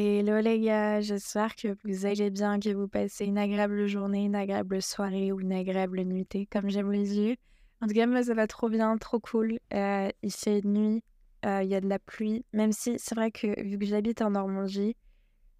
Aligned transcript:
Hello 0.00 0.38
les 0.40 0.60
gars, 0.60 1.00
j'espère 1.00 1.56
que 1.56 1.76
vous 1.82 2.06
allez 2.06 2.30
bien, 2.30 2.60
que 2.60 2.72
vous 2.72 2.86
passez 2.86 3.24
une 3.24 3.36
agréable 3.36 3.88
journée, 3.88 4.26
une 4.26 4.36
agréable 4.36 4.80
soirée 4.80 5.32
ou 5.32 5.40
une 5.40 5.52
agréable 5.52 6.02
nuitée, 6.02 6.46
comme 6.46 6.70
j'aime 6.70 6.92
les 6.92 7.18
yeux. 7.18 7.34
En 7.80 7.88
tout 7.88 7.94
cas, 7.94 8.06
moi, 8.06 8.22
ça 8.22 8.32
va 8.32 8.46
trop 8.46 8.68
bien, 8.68 8.96
trop 8.96 9.18
cool. 9.18 9.58
Euh, 9.74 10.08
il 10.22 10.30
fait 10.30 10.64
nuit, 10.64 11.02
euh, 11.44 11.64
il 11.64 11.68
y 11.68 11.74
a 11.74 11.80
de 11.80 11.88
la 11.88 11.98
pluie, 11.98 12.44
même 12.52 12.70
si 12.70 12.94
c'est 13.00 13.16
vrai 13.16 13.32
que 13.32 13.60
vu 13.60 13.76
que 13.76 13.86
j'habite 13.86 14.22
en 14.22 14.30
Normandie, 14.30 14.94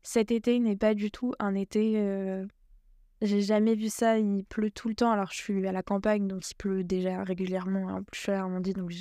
cet 0.05 0.31
été 0.31 0.61
n'est 0.61 0.77
pas 0.77 0.95
du 0.95 1.11
tout 1.11 1.35
un 1.41 1.57
été. 1.57 1.95
euh, 1.97 2.47
J'ai 3.21 3.41
jamais 3.43 3.75
vu 3.75 3.89
ça, 3.89 4.21
il 4.21 4.45
pleut 4.45 4.71
tout 4.71 4.89
le 4.89 4.95
temps. 4.95 5.11
Alors, 5.11 5.33
je 5.33 5.37
suis 5.39 5.67
à 5.67 5.73
la 5.73 5.83
campagne, 5.83 6.29
donc 6.29 6.49
il 6.49 6.55
pleut 6.55 6.85
déjà 6.85 7.25
régulièrement. 7.25 7.89
hein. 7.89 8.05
Je 8.15 8.21
suis 8.21 8.31
à 8.31 8.39
Normandie, 8.39 8.73
donc 8.73 8.93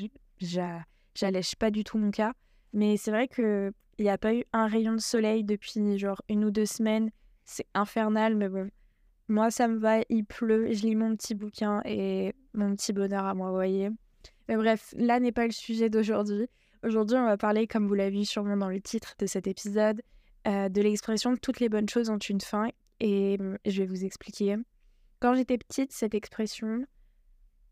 j'allège 1.14 1.56
pas 1.58 1.70
du 1.70 1.84
tout 1.84 2.00
mon 2.00 2.10
cas. 2.10 2.34
Mais 2.74 2.98
c'est 2.98 3.12
vrai 3.12 3.28
que 3.28 3.72
il 3.98 4.04
n'y 4.04 4.10
a 4.10 4.18
pas 4.18 4.34
eu 4.34 4.44
un 4.54 4.68
rayon 4.68 4.94
de 4.94 5.02
soleil 5.02 5.44
depuis 5.44 5.98
genre 5.98 6.22
une 6.30 6.46
ou 6.46 6.52
deux 6.52 6.66
semaines. 6.66 7.12
C'est 7.46 7.68
infernal, 7.74 8.36
mais 8.36 8.50
bon. 8.50 8.70
Moi, 9.28 9.52
ça 9.52 9.68
me 9.68 9.78
va, 9.78 10.00
il 10.10 10.24
pleut, 10.24 10.72
je 10.72 10.84
lis 10.84 10.96
mon 10.96 11.16
petit 11.16 11.36
bouquin 11.36 11.82
et 11.84 12.34
mon 12.54 12.76
petit 12.76 12.94
bonheur 12.94 13.26
à 13.26 13.34
moi, 13.34 13.50
vous 13.50 13.56
voyez. 13.56 13.90
Mais 14.48 14.56
bref, 14.56 14.94
là 14.98 15.20
n'est 15.20 15.32
pas 15.32 15.46
le 15.46 15.52
sujet 15.52 15.90
d'aujourd'hui. 15.90 16.48
Aujourd'hui, 16.84 17.18
on 17.18 17.26
va 17.26 17.38
parler, 17.38 17.68
comme 17.68 17.88
vous 17.88 17.94
l'avez 17.94 18.24
sûrement 18.24 18.56
dans 18.56 18.70
le 18.70 18.80
titre 18.80 19.16
de 19.20 19.26
cet 19.26 19.48
épisode, 19.48 20.02
euh, 20.48 20.70
de 20.70 20.82
l'expression 20.82 21.36
toutes 21.36 21.60
les 21.60 21.68
bonnes 21.68 21.90
choses 21.90 22.10
ont 22.10 22.18
une 22.18 22.40
fin. 22.40 22.70
Et 23.00 23.38
hum, 23.40 23.58
je 23.66 23.82
vais 23.82 23.88
vous 23.88 24.06
expliquer. 24.06 24.56
Quand 25.20 25.36
j'étais 25.36 25.58
petite, 25.58 25.92
cette 25.92 26.14
expression, 26.14 26.86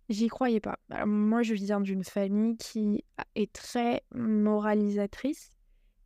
j'y 0.09 0.27
croyais 0.27 0.59
pas. 0.59 0.77
Moi, 1.05 1.43
je 1.43 1.53
viens 1.53 1.79
d'une 1.79 2.03
famille 2.03 2.57
qui 2.57 3.03
est 3.35 3.53
très 3.53 4.03
moralisatrice 4.13 5.54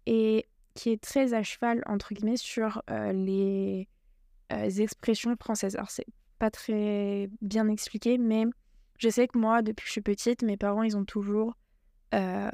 et 0.09 0.47
qui 0.73 0.89
est 0.89 1.01
très 1.01 1.35
à 1.35 1.43
cheval, 1.43 1.83
entre 1.85 2.15
guillemets, 2.15 2.35
sur 2.35 2.81
euh, 2.89 3.13
les 3.13 3.87
euh, 4.51 4.67
expressions 4.67 5.35
françaises. 5.39 5.75
Alors, 5.75 5.91
c'est 5.91 6.07
pas 6.39 6.49
très 6.49 7.29
bien 7.41 7.67
expliqué, 7.67 8.17
mais 8.17 8.45
je 8.97 9.07
sais 9.09 9.27
que 9.27 9.37
moi, 9.37 9.61
depuis 9.61 9.83
que 9.83 9.87
je 9.87 9.91
suis 9.91 10.01
petite, 10.01 10.41
mes 10.41 10.57
parents, 10.57 10.81
ils 10.81 10.97
ont 10.97 11.05
toujours 11.05 11.53
euh, 12.15 12.49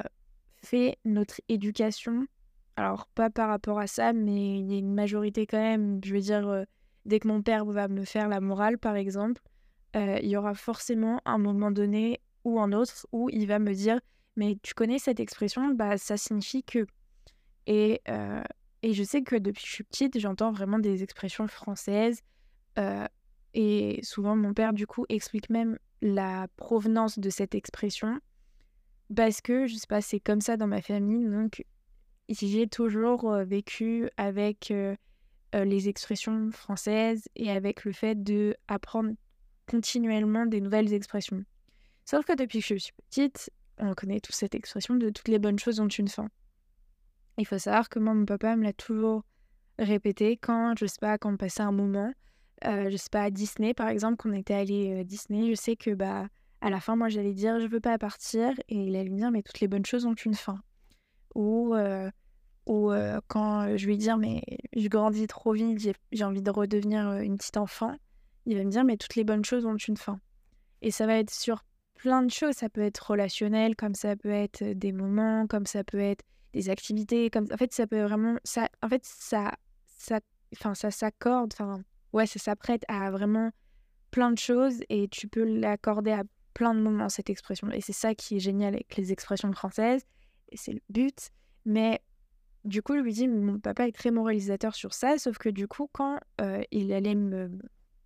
fait 0.64 0.98
notre 1.06 1.40
éducation. 1.48 2.26
Alors, 2.76 3.08
pas 3.16 3.30
par 3.30 3.48
rapport 3.48 3.80
à 3.80 3.88
ça, 3.88 4.12
mais 4.12 4.60
il 4.60 4.70
y 4.70 4.76
a 4.76 4.80
une 4.80 4.94
majorité 4.94 5.48
quand 5.48 5.62
même. 5.62 6.02
Je 6.04 6.14
veux 6.14 6.20
dire, 6.20 6.66
dès 7.06 7.22
que 7.22 7.28
mon 7.30 7.42
père 7.42 7.64
va 7.64 7.88
me 7.88 8.04
faire 8.04 8.28
la 8.28 8.42
morale, 8.42 8.78
par 8.78 8.98
exemple, 8.98 9.42
il 9.94 10.28
y 10.28 10.36
aura 10.36 10.56
forcément 10.56 11.22
un 11.24 11.38
moment 11.38 11.72
donné 11.72 12.20
ou 12.44 12.60
un 12.60 12.74
autre 12.74 13.08
où 13.14 13.30
il 13.30 13.48
va 13.48 13.60
me 13.60 13.74
dire 13.74 14.02
Mais 14.36 14.58
tu 14.62 14.74
connais 14.74 15.00
cette 15.00 15.22
expression? 15.22 15.74
Bah, 15.74 15.98
ça 15.98 16.18
signifie 16.18 16.64
que. 16.64 16.86
Et, 17.68 18.02
euh, 18.10 18.44
et 18.82 18.94
je 18.94 19.04
sais 19.04 19.22
que 19.24 19.36
depuis 19.36 19.64
que 19.64 19.68
je 19.70 19.74
suis 19.74 19.84
petite, 19.84 20.20
j'entends 20.20 20.52
vraiment 20.52 20.80
des 20.80 21.04
expressions 21.04 21.48
françaises. 21.48 22.22
euh, 22.80 23.08
et 23.54 24.00
souvent, 24.04 24.36
mon 24.36 24.54
père, 24.54 24.74
du 24.74 24.86
coup, 24.86 25.06
explique 25.08 25.50
même 25.50 25.80
la 26.02 26.48
provenance 26.58 27.20
de 27.20 27.30
cette 27.30 27.56
expression. 27.56 28.20
Parce 29.16 29.40
que, 29.42 29.66
je 29.68 29.76
sais 29.76 29.88
pas, 29.88 30.02
c'est 30.02 30.20
comme 30.20 30.42
ça 30.42 30.58
dans 30.58 30.68
ma 30.68 30.82
famille. 30.82 31.26
Donc, 31.30 31.64
j'ai 32.28 32.68
toujours 32.68 33.32
euh, 33.32 33.46
vécu 33.46 34.10
avec 34.18 34.74
les 35.54 35.88
expressions 35.88 36.52
françaises 36.52 37.30
et 37.38 37.50
avec 37.50 37.86
le 37.86 37.94
fait 37.94 38.22
de 38.22 38.58
apprendre 38.68 39.14
continuellement 39.68 40.46
des 40.46 40.60
nouvelles 40.60 40.94
expressions. 40.94 41.46
Sauf 42.04 42.26
que 42.26 42.36
depuis 42.36 42.60
que 42.60 42.66
je 42.66 42.76
suis 42.76 42.94
petite, 43.10 43.50
on 43.78 43.94
connaît 43.94 44.20
tous 44.20 44.34
cette 44.34 44.54
expression 44.54 44.96
de 44.96 45.10
toutes 45.10 45.30
les 45.30 45.40
bonnes 45.40 45.58
choses 45.58 45.80
ont 45.80 45.88
une 45.88 46.08
fin. 46.10 46.28
Il 47.38 47.46
faut 47.46 47.58
savoir 47.58 47.90
que 47.90 48.00
mon 48.00 48.26
papa 48.26 48.56
me 48.56 48.64
l'a 48.64 48.74
toujours 48.74 49.24
répété 49.78 50.38
quand, 50.38 50.74
je 50.78 50.86
sais 50.86 51.00
pas, 51.00 51.18
quand 51.18 51.34
on 51.34 51.38
passait 51.38 51.64
un 51.64 51.72
moment, 51.72 52.14
euh, 52.66 52.90
je 52.90 52.98
sais 52.98 53.10
pas, 53.12 53.24
à 53.24 53.30
Disney 53.30 53.74
par 53.74 53.90
exemple, 53.90 54.18
qu'on 54.18 54.34
était 54.34 54.54
allé 54.54 55.02
euh, 55.02 55.04
Disney, 55.04 55.50
je 55.50 55.56
sais 55.56 55.76
que 55.76 55.94
bah 55.94 56.28
à 56.62 56.70
la 56.70 56.80
fin, 56.80 56.96
moi 56.96 57.10
j'allais 57.10 57.34
dire 57.34 57.60
je 57.60 57.68
veux 57.68 57.82
pas 57.82 57.98
partir 57.98 58.52
et 58.70 58.76
il 58.76 58.96
allait 58.96 59.10
me 59.10 59.18
dire 59.18 59.32
mais 59.32 59.44
toutes 59.44 59.60
les 59.60 59.68
bonnes 59.68 59.86
choses 59.86 60.06
ont 60.06 60.14
une 60.14 60.34
fin. 60.34 60.60
Ou 61.36 61.76
euh, 61.76 62.10
ou 62.66 62.92
euh, 62.92 63.20
quand 63.28 63.78
je 63.78 63.86
lui 63.86 63.98
dire 63.98 64.18
mais 64.18 64.42
je 64.76 64.88
grandis 64.88 65.28
trop 65.28 65.52
vite, 65.52 65.94
j'ai 66.12 66.24
envie 66.24 66.42
de 66.42 66.50
redevenir 66.50 67.12
une 67.18 67.38
petite 67.38 67.58
enfant, 67.58 67.96
il 68.46 68.58
va 68.58 68.64
me 68.64 68.72
dire 68.72 68.86
mais 68.86 68.98
toutes 68.98 69.16
les 69.16 69.26
bonnes 69.26 69.46
choses 69.46 69.66
ont 69.66 69.76
une 69.76 69.98
fin. 69.98 70.20
Et 70.82 70.92
ça 70.92 71.06
va 71.06 71.18
être 71.18 71.32
sur 71.32 71.66
plein 71.96 72.24
de 72.24 72.32
choses, 72.32 72.56
ça 72.56 72.70
peut 72.70 72.82
être 72.82 73.12
relationnel, 73.12 73.76
comme 73.76 73.96
ça 73.96 74.16
peut 74.16 74.30
être 74.30 74.64
des 74.64 74.92
moments, 74.92 75.48
comme 75.48 75.66
ça 75.66 75.84
peut 75.84 76.00
être 76.00 76.24
des 76.56 76.70
activités, 76.70 77.30
comme 77.30 77.48
en 77.52 77.58
fait 77.58 77.74
ça 77.74 77.86
peut 77.86 78.02
vraiment 78.02 78.38
ça 78.44 78.70
en 78.82 78.90
fait 78.90 79.06
ça 79.06 79.52
ça 79.86 80.20
enfin 80.56 80.74
ça 80.74 80.90
s'accorde, 80.90 81.54
enfin 81.54 81.84
ouais, 82.14 82.26
ça 82.26 82.40
s'apprête 82.40 82.84
à 82.88 83.12
vraiment 83.12 83.52
plein 84.10 84.32
de 84.32 84.38
choses 84.38 84.80
et 84.90 85.08
tu 85.10 85.28
peux 85.28 85.44
l'accorder 85.44 86.12
à 86.12 86.24
plein 86.54 86.74
de 86.74 86.80
moments 86.80 87.10
cette 87.10 87.30
expression. 87.30 87.70
Et 87.72 87.82
c'est 87.82 87.94
ça 87.94 88.16
qui 88.16 88.38
est 88.38 88.40
génial 88.40 88.74
avec 88.74 88.96
les 88.96 89.12
expressions 89.12 89.52
françaises 89.52 90.04
et 90.50 90.58
c'est 90.58 90.72
le 90.72 90.82
but. 90.90 91.30
Mais 91.66 92.02
du 92.64 92.82
coup, 92.82 92.96
je 92.96 93.02
lui 93.02 93.14
dis, 93.14 93.28
mon 93.28 93.60
papa 93.60 93.88
est 93.88 93.92
très 93.92 94.12
moralisateur 94.12 94.74
sur 94.74 94.94
ça, 94.94 95.18
sauf 95.18 95.38
que 95.38 95.50
du 95.50 95.68
coup, 95.68 95.90
quand 95.92 96.20
euh, 96.40 96.64
il 96.72 96.94
allait 96.94 97.18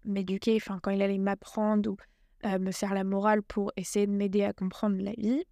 m'éduquer, 0.03 0.55
enfin, 0.55 0.79
quand 0.81 0.91
il 0.91 1.01
allait 1.03 1.19
m'apprendre 1.19 1.91
ou 1.91 1.97
euh, 2.45 2.57
me 2.57 2.71
faire 2.71 2.95
la 2.95 3.03
morale 3.03 3.43
pour 3.43 3.71
essayer 3.77 4.07
de 4.07 4.11
m'aider 4.11 4.43
à 4.43 4.53
comprendre 4.53 4.97
la 4.99 5.11
vie, 5.11 5.43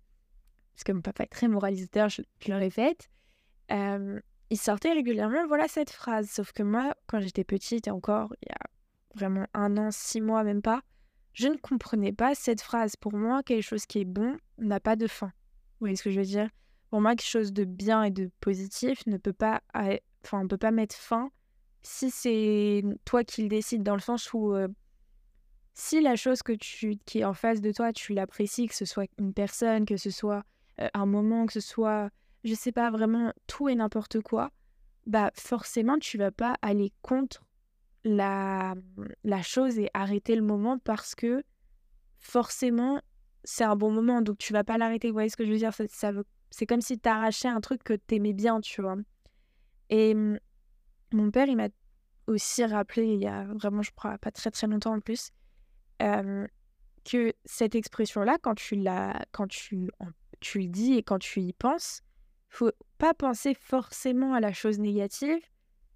parce 0.77 0.83
que 0.83 0.91
mon 0.91 1.01
papa 1.01 1.23
est 1.23 1.27
très 1.27 1.47
moralisateur, 1.47 2.07
je, 2.07 2.21
je 2.39 2.51
le 2.51 2.57
répète, 2.59 3.09
euh, 3.71 4.19
il 4.51 4.59
sortait 4.59 4.93
régulièrement, 4.93 5.47
voilà 5.47 5.67
cette 5.67 5.89
phrase. 5.89 6.29
Sauf 6.29 6.51
que 6.51 6.61
moi, 6.61 6.93
quand 7.07 7.19
j'étais 7.19 7.43
petite 7.43 7.87
et 7.87 7.91
encore, 7.91 8.35
il 8.43 8.49
y 8.49 8.51
a 8.51 8.59
vraiment 9.15 9.47
un 9.55 9.75
an, 9.77 9.89
six 9.89 10.21
mois, 10.21 10.43
même 10.43 10.61
pas, 10.61 10.83
je 11.33 11.47
ne 11.47 11.57
comprenais 11.57 12.13
pas 12.13 12.35
cette 12.35 12.61
phrase. 12.61 12.95
Pour 12.95 13.13
moi, 13.13 13.41
quelque 13.41 13.63
chose 13.63 13.87
qui 13.87 14.01
est 14.01 14.05
bon 14.05 14.37
n'a 14.59 14.79
pas 14.79 14.95
de 14.95 15.07
fin. 15.07 15.25
Vous 15.27 15.79
voyez 15.79 15.95
ce 15.95 16.03
que 16.03 16.11
je 16.11 16.19
veux 16.19 16.25
dire? 16.25 16.47
Pour 16.91 17.01
moi, 17.01 17.15
quelque 17.15 17.27
chose 17.27 17.51
de 17.51 17.65
bien 17.65 18.03
et 18.03 18.11
de 18.11 18.29
positif 18.39 19.03
ne 19.07 19.17
peut 19.17 19.33
pas, 19.33 19.63
enfin, 19.73 20.41
on 20.43 20.47
peut 20.47 20.57
pas 20.57 20.71
mettre 20.71 20.95
fin 20.95 21.31
si 21.81 22.11
c'est 22.11 22.83
toi 23.03 23.23
qui 23.23 23.41
le 23.41 23.49
décides, 23.49 23.81
dans 23.81 23.95
le 23.95 24.01
sens 24.01 24.31
où 24.31 24.53
euh, 24.53 24.67
si 25.73 26.01
la 26.01 26.15
chose 26.15 26.43
que 26.43 26.53
tu, 26.53 26.97
qui 27.05 27.19
est 27.21 27.25
en 27.25 27.33
face 27.33 27.61
de 27.61 27.71
toi, 27.71 27.91
tu 27.93 28.13
l'apprécies, 28.13 28.67
que 28.67 28.75
ce 28.75 28.85
soit 28.85 29.09
une 29.17 29.33
personne, 29.33 29.85
que 29.85 29.97
ce 29.97 30.11
soit 30.11 30.43
euh, 30.81 30.87
un 30.93 31.05
moment, 31.05 31.45
que 31.45 31.53
ce 31.53 31.59
soit, 31.59 32.09
je 32.43 32.53
sais 32.53 32.71
pas, 32.71 32.89
vraiment 32.91 33.33
tout 33.47 33.69
et 33.69 33.75
n'importe 33.75 34.21
quoi, 34.21 34.51
bah 35.05 35.31
forcément, 35.35 35.97
tu 35.99 36.17
vas 36.17 36.31
pas 36.31 36.57
aller 36.61 36.91
contre 37.01 37.43
la, 38.03 38.75
la 39.23 39.41
chose 39.41 39.79
et 39.79 39.89
arrêter 39.93 40.35
le 40.35 40.41
moment 40.41 40.79
parce 40.79 41.15
que 41.15 41.43
forcément, 42.19 43.01
c'est 43.43 43.63
un 43.63 43.75
bon 43.75 43.91
moment, 43.91 44.21
donc 44.21 44.37
tu 44.37 44.53
vas 44.53 44.63
pas 44.63 44.77
l'arrêter. 44.77 45.07
Vous 45.09 45.13
voyez 45.13 45.29
ce 45.29 45.37
que 45.37 45.45
je 45.45 45.51
veux 45.51 45.57
dire? 45.57 45.73
Ça, 45.73 45.85
ça 45.87 46.11
C'est 46.51 46.65
comme 46.65 46.81
si 46.81 46.99
tu 46.99 47.09
arrachais 47.09 47.47
un 47.47 47.61
truc 47.61 47.83
que 47.83 47.93
t'aimais 47.93 48.33
bien, 48.33 48.61
tu 48.61 48.81
vois. 48.81 48.97
Et 49.89 50.13
hum, 50.13 50.39
mon 51.13 51.31
père, 51.31 51.47
il 51.47 51.57
m'a 51.57 51.69
aussi 52.27 52.65
rappelé, 52.65 53.07
il 53.13 53.21
y 53.21 53.27
a 53.27 53.45
vraiment, 53.45 53.81
je 53.81 53.91
crois, 53.91 54.17
pas 54.17 54.31
très 54.31 54.51
très 54.51 54.67
longtemps 54.67 54.95
en 54.95 54.99
plus, 54.99 55.31
euh, 56.01 56.47
que 57.05 57.33
cette 57.45 57.75
expression-là, 57.75 58.37
quand 58.41 58.55
tu 58.55 58.75
la, 58.75 59.25
quand 59.31 59.47
tu, 59.47 59.89
en- 59.99 60.11
tu 60.39 60.59
le 60.59 60.67
dis 60.67 60.93
et 60.93 61.03
quand 61.03 61.19
tu 61.19 61.41
y 61.41 61.53
penses, 61.53 62.01
faut 62.49 62.71
pas 62.97 63.13
penser 63.13 63.53
forcément 63.53 64.33
à 64.33 64.39
la 64.39 64.53
chose 64.53 64.79
négative, 64.79 65.39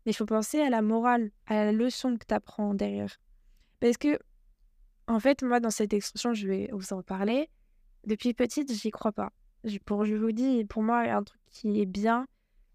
mais 0.06 0.12
il 0.12 0.16
faut 0.16 0.25
penser 0.25 0.62
à 0.62 0.69
la 0.69 0.81
morale, 0.81 1.31
à 1.47 1.66
la 1.66 1.72
leçon 1.72 2.18
que 2.18 2.25
tu 2.25 2.34
apprends 2.34 2.74
derrière. 2.74 3.18
Parce 3.79 3.97
que, 3.97 4.19
en 5.07 5.19
fait, 5.19 5.44
moi, 5.44 5.59
dans 5.59 5.69
cette 5.69 5.94
expression, 5.94 6.34
je 6.34 6.47
vais 6.47 6.69
vous 6.72 6.94
en 6.94 7.02
parler. 7.02 7.50
Depuis 8.06 8.34
petite, 8.34 8.72
j'y 8.74 8.91
crois 8.91 9.12
pas. 9.12 9.31
Je, 9.63 9.78
pour, 9.79 10.06
je 10.06 10.16
vous 10.16 10.31
dis, 10.31 10.66
pour 10.66 10.84
moi, 10.84 11.00
un 11.00 11.23
truc 11.23 11.41
qui 11.52 11.81
est 11.81 11.85
bien, 11.85 12.25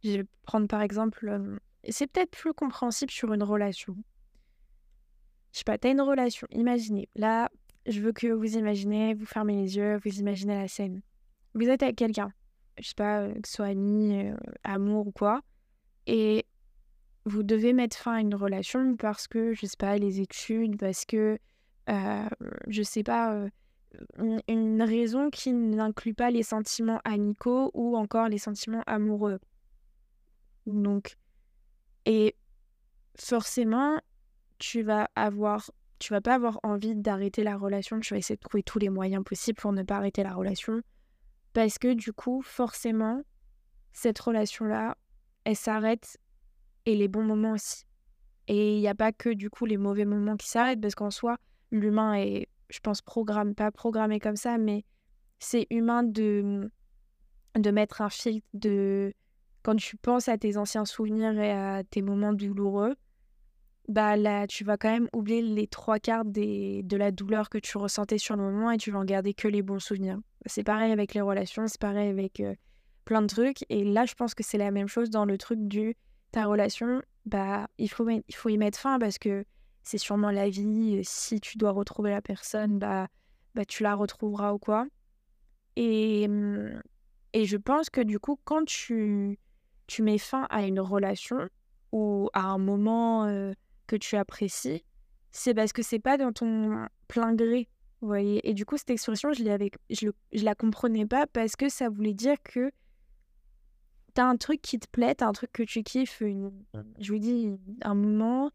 je 0.04 0.18
vais 0.18 0.24
prendre 0.42 0.68
par 0.68 0.82
exemple, 0.82 1.28
euh, 1.28 1.58
c'est 1.88 2.06
peut-être 2.06 2.30
plus 2.30 2.52
compréhensible 2.52 3.10
sur 3.10 3.32
une 3.32 3.42
relation. 3.42 3.96
Je 5.52 5.58
sais 5.58 5.64
pas, 5.64 5.78
t'as 5.78 5.90
une 5.90 6.00
relation, 6.00 6.46
imaginez. 6.50 7.08
Là, 7.14 7.50
je 7.86 8.00
veux 8.00 8.12
que 8.12 8.26
vous 8.28 8.56
imaginez, 8.56 9.14
vous 9.14 9.26
fermez 9.26 9.56
les 9.56 9.76
yeux, 9.76 9.98
vous 10.04 10.18
imaginez 10.18 10.54
la 10.54 10.68
scène. 10.68 11.00
Vous 11.56 11.68
êtes 11.68 11.82
avec 11.82 11.96
quelqu'un, 11.96 12.32
je 12.78 12.88
sais 12.88 12.94
pas, 12.94 13.22
euh, 13.22 13.34
que 13.34 13.48
ce 13.48 13.54
soit 13.54 13.66
ami, 13.66 14.28
euh, 14.28 14.36
amour 14.62 15.08
ou 15.08 15.10
quoi, 15.10 15.40
et 16.06 16.46
vous 17.24 17.42
devez 17.42 17.72
mettre 17.72 17.96
fin 17.96 18.14
à 18.14 18.20
une 18.20 18.34
relation 18.34 18.94
parce 18.96 19.26
que, 19.26 19.52
je 19.52 19.66
sais 19.66 19.76
pas, 19.76 19.98
les 19.98 20.20
études, 20.20 20.78
parce 20.78 21.04
que, 21.04 21.38
euh, 21.90 22.28
je 22.68 22.82
sais 22.82 23.02
pas, 23.02 23.34
euh, 23.34 23.48
une, 24.18 24.40
une 24.48 24.82
raison 24.82 25.30
qui 25.30 25.52
n'inclut 25.52 26.14
pas 26.14 26.30
les 26.30 26.44
sentiments 26.44 27.00
amicaux 27.04 27.70
ou 27.74 27.96
encore 27.96 28.28
les 28.28 28.38
sentiments 28.38 28.84
amoureux. 28.86 29.40
Donc, 30.66 31.16
et 32.04 32.36
forcément, 33.18 33.98
tu 34.58 34.82
vas 34.82 35.08
avoir, 35.16 35.70
tu 35.98 36.12
vas 36.12 36.20
pas 36.20 36.34
avoir 36.34 36.60
envie 36.62 36.94
d'arrêter 36.94 37.42
la 37.42 37.56
relation, 37.56 37.98
tu 37.98 38.14
vas 38.14 38.18
essayer 38.18 38.36
de 38.36 38.40
trouver 38.40 38.62
tous 38.62 38.78
les 38.78 38.90
moyens 38.90 39.24
possibles 39.24 39.58
pour 39.58 39.72
ne 39.72 39.82
pas 39.82 39.96
arrêter 39.96 40.22
la 40.22 40.34
relation. 40.34 40.82
Parce 41.56 41.78
que 41.78 41.94
du 41.94 42.12
coup, 42.12 42.42
forcément, 42.42 43.22
cette 43.90 44.18
relation-là, 44.18 44.94
elle 45.44 45.56
s'arrête 45.56 46.18
et 46.84 46.94
les 46.94 47.08
bons 47.08 47.24
moments 47.24 47.52
aussi. 47.52 47.84
Et 48.46 48.76
il 48.76 48.80
n'y 48.80 48.88
a 48.88 48.94
pas 48.94 49.10
que 49.10 49.30
du 49.30 49.48
coup 49.48 49.64
les 49.64 49.78
mauvais 49.78 50.04
moments 50.04 50.36
qui 50.36 50.50
s'arrêtent, 50.50 50.82
parce 50.82 50.94
qu'en 50.94 51.10
soi, 51.10 51.38
l'humain 51.70 52.12
est, 52.12 52.50
je 52.68 52.78
pense, 52.80 53.00
programme, 53.00 53.54
pas 53.54 53.70
programmé 53.70 54.20
comme 54.20 54.36
ça, 54.36 54.58
mais 54.58 54.84
c'est 55.38 55.66
humain 55.70 56.02
de, 56.02 56.70
de 57.54 57.70
mettre 57.70 58.02
un 58.02 58.10
filtre 58.10 58.46
de... 58.52 59.14
Quand 59.62 59.76
tu 59.76 59.96
penses 59.96 60.28
à 60.28 60.36
tes 60.36 60.58
anciens 60.58 60.84
souvenirs 60.84 61.40
et 61.40 61.52
à 61.52 61.84
tes 61.84 62.02
moments 62.02 62.34
douloureux, 62.34 62.96
bah 63.88 64.16
là, 64.16 64.46
tu 64.46 64.64
vas 64.64 64.76
quand 64.76 64.90
même 64.90 65.08
oublier 65.12 65.42
les 65.42 65.66
trois 65.66 65.98
quarts 65.98 66.24
des, 66.24 66.82
de 66.82 66.96
la 66.96 67.10
douleur 67.12 67.48
que 67.48 67.58
tu 67.58 67.78
ressentais 67.78 68.18
sur 68.18 68.36
le 68.36 68.42
moment 68.42 68.70
et 68.70 68.78
tu 68.78 68.90
vas 68.90 68.98
en 68.98 69.04
garder 69.04 69.34
que 69.34 69.48
les 69.48 69.62
bons 69.62 69.78
souvenirs. 69.78 70.18
C'est 70.46 70.64
pareil 70.64 70.92
avec 70.92 71.14
les 71.14 71.20
relations, 71.20 71.66
c'est 71.68 71.80
pareil 71.80 72.08
avec 72.08 72.42
plein 73.04 73.22
de 73.22 73.26
trucs. 73.26 73.64
Et 73.68 73.84
là, 73.84 74.04
je 74.04 74.14
pense 74.14 74.34
que 74.34 74.42
c'est 74.42 74.58
la 74.58 74.70
même 74.70 74.88
chose 74.88 75.10
dans 75.10 75.24
le 75.24 75.38
truc 75.38 75.60
du 75.60 75.96
ta 76.32 76.44
relation, 76.44 77.00
bah 77.24 77.68
il 77.78 77.88
faut, 77.88 78.08
il 78.08 78.34
faut 78.34 78.48
y 78.48 78.58
mettre 78.58 78.78
fin 78.78 78.98
parce 78.98 79.18
que 79.18 79.44
c'est 79.82 79.98
sûrement 79.98 80.30
la 80.30 80.48
vie. 80.50 81.00
Si 81.02 81.40
tu 81.40 81.56
dois 81.56 81.70
retrouver 81.70 82.10
la 82.10 82.20
personne, 82.20 82.78
bah, 82.78 83.08
bah 83.54 83.64
tu 83.64 83.82
la 83.82 83.94
retrouveras 83.94 84.52
ou 84.52 84.58
quoi. 84.58 84.86
Et, 85.76 86.28
et 87.32 87.44
je 87.44 87.56
pense 87.56 87.90
que 87.90 88.00
du 88.00 88.18
coup, 88.18 88.38
quand 88.44 88.64
tu, 88.64 89.38
tu 89.86 90.02
mets 90.02 90.18
fin 90.18 90.46
à 90.50 90.66
une 90.66 90.80
relation 90.80 91.48
ou 91.92 92.28
à 92.32 92.42
un 92.42 92.58
moment 92.58 93.26
que 93.86 93.96
tu 93.96 94.16
apprécies, 94.16 94.84
c'est 95.30 95.54
parce 95.54 95.72
que 95.72 95.82
c'est 95.82 95.98
pas 95.98 96.16
dans 96.16 96.32
ton 96.32 96.86
plein 97.08 97.34
gré. 97.34 97.68
Vous 98.00 98.08
voyez 98.08 98.46
Et 98.48 98.54
du 98.54 98.64
coup, 98.64 98.76
cette 98.76 98.90
expression, 98.90 99.32
je, 99.32 99.44
avec, 99.48 99.76
je, 99.90 100.08
je 100.32 100.44
la 100.44 100.54
comprenais 100.54 101.06
pas 101.06 101.26
parce 101.26 101.56
que 101.56 101.68
ça 101.68 101.88
voulait 101.88 102.14
dire 102.14 102.36
que 102.42 102.70
t'as 104.14 104.24
un 104.24 104.36
truc 104.36 104.62
qui 104.62 104.78
te 104.78 104.88
plaît, 104.88 105.14
t'as 105.14 105.26
un 105.26 105.32
truc 105.32 105.52
que 105.52 105.62
tu 105.62 105.82
kiffes, 105.82 106.20
une, 106.20 106.50
je 106.98 107.12
vous 107.12 107.18
dis, 107.18 107.52
un 107.82 107.94
moment, 107.94 108.50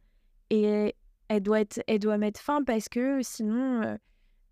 et 0.50 0.96
elle 1.28 1.44
doit, 1.44 1.62
être, 1.62 1.82
elle 1.88 2.00
doit 2.00 2.18
mettre 2.18 2.40
fin 2.40 2.64
parce 2.64 2.90
que 2.90 3.22
sinon, 3.22 3.82
euh, 3.84 3.98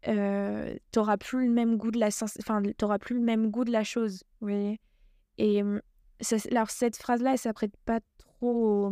euh 0.08 0.76
t'auras 0.92 1.18
plus 1.18 1.48
le 1.48 1.52
même 1.52 1.78
goût 1.78 1.92
de 1.92 2.00
la 2.00 2.08
enfin, 2.08 2.62
t'auras 2.78 3.00
plus 3.00 3.16
le 3.16 3.22
même 3.22 3.50
goût 3.50 3.66
de 3.66 3.72
la 3.72 3.84
chose, 3.84 4.24
vous 4.40 4.48
voyez. 4.48 4.80
Et 5.40 5.64
ça, 6.22 6.38
alors 6.52 6.70
cette 6.70 6.96
phrase-là, 6.96 7.34
elle 7.34 7.38
s'apprête 7.38 7.76
pas 7.86 8.00
trop, 8.18 8.92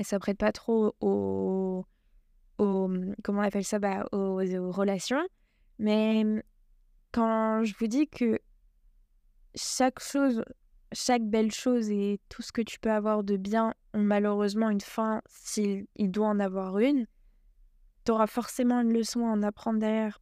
elle 0.00 0.06
s'apprête 0.06 0.38
pas 0.38 0.50
trop 0.50 0.96
au, 1.02 1.84
au, 2.56 2.90
comment 3.22 3.40
on 3.40 3.44
appelle 3.44 3.66
ça, 3.66 3.78
bah, 3.78 4.06
aux, 4.12 4.40
aux 4.40 4.72
relations, 4.72 5.22
mais 5.78 6.24
quand 7.12 7.64
je 7.64 7.74
vous 7.78 7.86
dis 7.86 8.08
que 8.08 8.38
chaque 9.54 10.00
chose, 10.00 10.42
chaque 10.92 11.22
belle 11.22 11.52
chose 11.52 11.90
et 11.90 12.18
tout 12.30 12.40
ce 12.40 12.50
que 12.50 12.62
tu 12.62 12.80
peux 12.80 12.90
avoir 12.90 13.24
de 13.24 13.36
bien 13.36 13.74
ont 13.92 14.00
malheureusement 14.00 14.70
une 14.70 14.80
fin 14.80 15.20
s'il 15.26 15.86
doit 15.98 16.28
en 16.28 16.40
avoir 16.40 16.78
une. 16.78 17.04
Tu 18.06 18.12
auras 18.12 18.26
forcément 18.26 18.80
une 18.80 18.94
leçon 18.94 19.26
à 19.26 19.30
en 19.30 19.42
apprendre 19.42 19.80
derrière. 19.80 20.18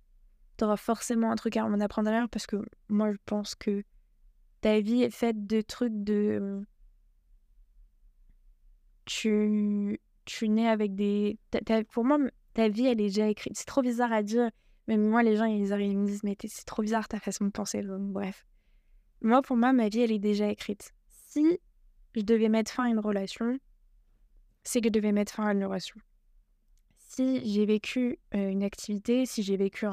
Tu 0.57 0.65
auras 0.65 0.77
forcément 0.77 1.31
un 1.31 1.37
truc 1.37 1.57
à 1.57 1.65
en 1.65 1.81
apprendre 1.81 2.07
derrière 2.07 2.29
parce 2.29 2.49
que 2.49 2.57
moi, 2.89 3.13
je 3.13 3.19
pense 3.27 3.55
que 3.55 3.85
ta 4.61 4.81
vie 4.81 5.05
est 5.05 5.15
faite 5.15 5.47
de 5.47 5.61
trucs 5.61 6.03
de. 6.03 6.65
Tu, 9.09 9.99
tu 10.27 10.49
nais 10.51 10.69
avec 10.69 10.95
des. 10.95 11.39
Pour 11.93 12.05
moi, 12.05 12.19
ta 12.53 12.69
vie, 12.69 12.87
elle 12.87 13.01
est 13.01 13.09
déjà 13.09 13.27
écrite. 13.29 13.57
C'est 13.57 13.65
trop 13.65 13.81
bizarre 13.81 14.13
à 14.13 14.23
dire. 14.23 14.51
Même 14.87 15.07
moi, 15.07 15.23
les 15.23 15.37
gens, 15.37 15.45
ils 15.45 15.67
ils 15.67 15.99
me 15.99 16.07
disent, 16.07 16.23
mais 16.25 16.37
c'est 16.47 16.65
trop 16.67 16.83
bizarre 16.83 17.09
ta 17.09 17.19
façon 17.19 17.47
de 17.47 17.51
penser. 17.51 17.83
Bref. 17.85 18.47
Moi, 19.23 19.43
pour 19.43 19.57
moi, 19.57 19.73
ma 19.73 19.89
vie, 19.89 20.01
elle 20.01 20.13
est 20.13 20.19
déjà 20.19 20.49
écrite. 20.49 20.93
Si 21.09 21.59
je 22.15 22.21
devais 22.21 22.49
mettre 22.49 22.71
fin 22.71 22.85
à 22.85 22.89
une 22.89 22.99
relation, 22.99 23.59
c'est 24.63 24.81
que 24.81 24.89
je 24.89 24.93
devais 24.93 25.13
mettre 25.13 25.33
fin 25.33 25.47
à 25.47 25.53
une 25.53 25.65
relation. 25.65 25.97
Si 26.99 27.41
j'ai 27.51 27.65
vécu 27.65 28.19
euh, 28.35 28.51
une 28.51 28.63
activité, 28.63 29.25
si 29.25 29.43
j'ai 29.43 29.57
vécu 29.57 29.87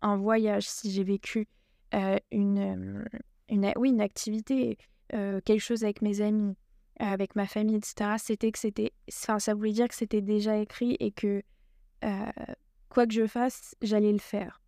un, 0.00 0.16
voyage, 0.16 0.68
si 0.68 0.90
j'ai 0.90 1.04
vécu 1.04 1.46
euh, 1.94 2.16
une, 2.30 2.58
euh, 2.58 3.04
une, 3.48 3.72
oui, 3.76 3.90
une 3.90 4.00
activité, 4.00 4.78
quelque 5.10 5.58
chose 5.58 5.84
avec 5.84 6.00
mes 6.00 6.22
amis, 6.22 6.56
avec 7.10 7.36
ma 7.36 7.46
famille, 7.46 7.76
etc., 7.76 8.12
c'était 8.18 8.52
que 8.52 8.58
c'était, 8.58 8.92
enfin, 9.08 9.38
ça 9.38 9.54
voulait 9.54 9.72
dire 9.72 9.88
que 9.88 9.94
c'était 9.94 10.20
déjà 10.20 10.56
écrit 10.58 10.96
et 11.00 11.10
que 11.10 11.42
quoi 12.88 13.06
que 13.06 13.14
je 13.14 13.26
fasse, 13.26 13.74
j'allais 13.82 14.12
le 14.12 14.18
faire. 14.18 14.60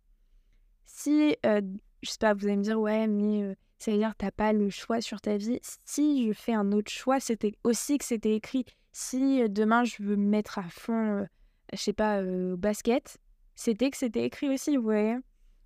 Si, 0.85 1.35
je 1.43 2.09
sais 2.09 2.17
pas, 2.19 2.33
vous 2.33 2.45
allez 2.45 2.57
me 2.57 2.63
dire, 2.63 2.79
ouais, 2.79 3.07
mais 3.07 3.55
c'est-à-dire, 3.77 4.13
t'as 4.17 4.31
pas 4.31 4.53
le 4.53 4.69
choix 4.69 5.01
sur 5.01 5.21
ta 5.21 5.37
vie. 5.37 5.59
Si 5.83 6.27
je 6.27 6.33
fais 6.33 6.53
un 6.53 6.71
autre 6.71 6.91
choix, 6.91 7.19
c'était 7.19 7.53
aussi 7.63 7.97
que 7.97 8.05
c'était 8.05 8.35
écrit. 8.35 8.65
Si 8.91 9.41
euh, 9.41 9.47
demain 9.47 9.83
je 9.83 10.01
veux 10.01 10.15
me 10.15 10.29
mettre 10.29 10.57
à 10.57 10.69
fond, 10.69 11.19
euh, 11.19 11.25
je 11.73 11.77
sais 11.77 11.93
pas, 11.93 12.21
euh, 12.21 12.55
basket, 12.55 13.17
c'était 13.55 13.91
que 13.91 13.97
c'était 13.97 14.23
écrit 14.23 14.49
aussi, 14.49 14.77
voyez. 14.77 15.17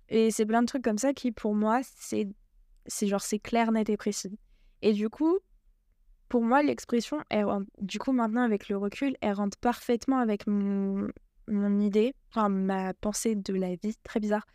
Et 0.08 0.30
c'est 0.30 0.44
plein 0.44 0.62
de 0.62 0.66
trucs 0.66 0.82
comme 0.82 0.98
ça 0.98 1.12
qui, 1.12 1.30
pour 1.30 1.54
moi, 1.54 1.80
c'est 1.82 2.26
genre, 3.02 3.20
c'est 3.20 3.38
clair, 3.38 3.70
net 3.70 3.88
et 3.88 3.96
précis. 3.96 4.36
Et 4.82 4.92
du 4.92 5.08
coup, 5.08 5.38
pour 6.30 6.42
moi, 6.42 6.62
l'expression, 6.62 7.18
du 7.80 7.98
coup, 7.98 8.12
maintenant, 8.12 8.42
avec 8.42 8.68
le 8.68 8.76
recul, 8.78 9.16
elle 9.20 9.34
rentre 9.34 9.58
parfaitement 9.58 10.18
avec 10.18 10.46
mon, 10.46 11.10
idée, 11.80 12.14
enfin, 12.30 12.48
ma 12.48 12.94
pensée 12.94 13.34
de 13.34 13.52
la 13.52 13.74
vie, 13.74 13.96
très 14.04 14.20
bizarre. 14.20 14.46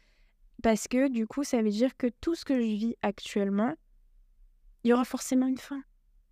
Parce 0.64 0.88
que 0.88 1.10
du 1.10 1.28
coup, 1.28 1.44
ça 1.44 1.62
veut 1.62 1.70
dire 1.70 1.96
que 1.98 2.08
tout 2.22 2.34
ce 2.34 2.46
que 2.46 2.56
je 2.56 2.62
vis 2.62 2.96
actuellement, 3.02 3.76
il 4.84 4.92
y 4.92 4.94
aura 4.94 5.04
forcément 5.04 5.48
une 5.48 5.58
fin. 5.58 5.84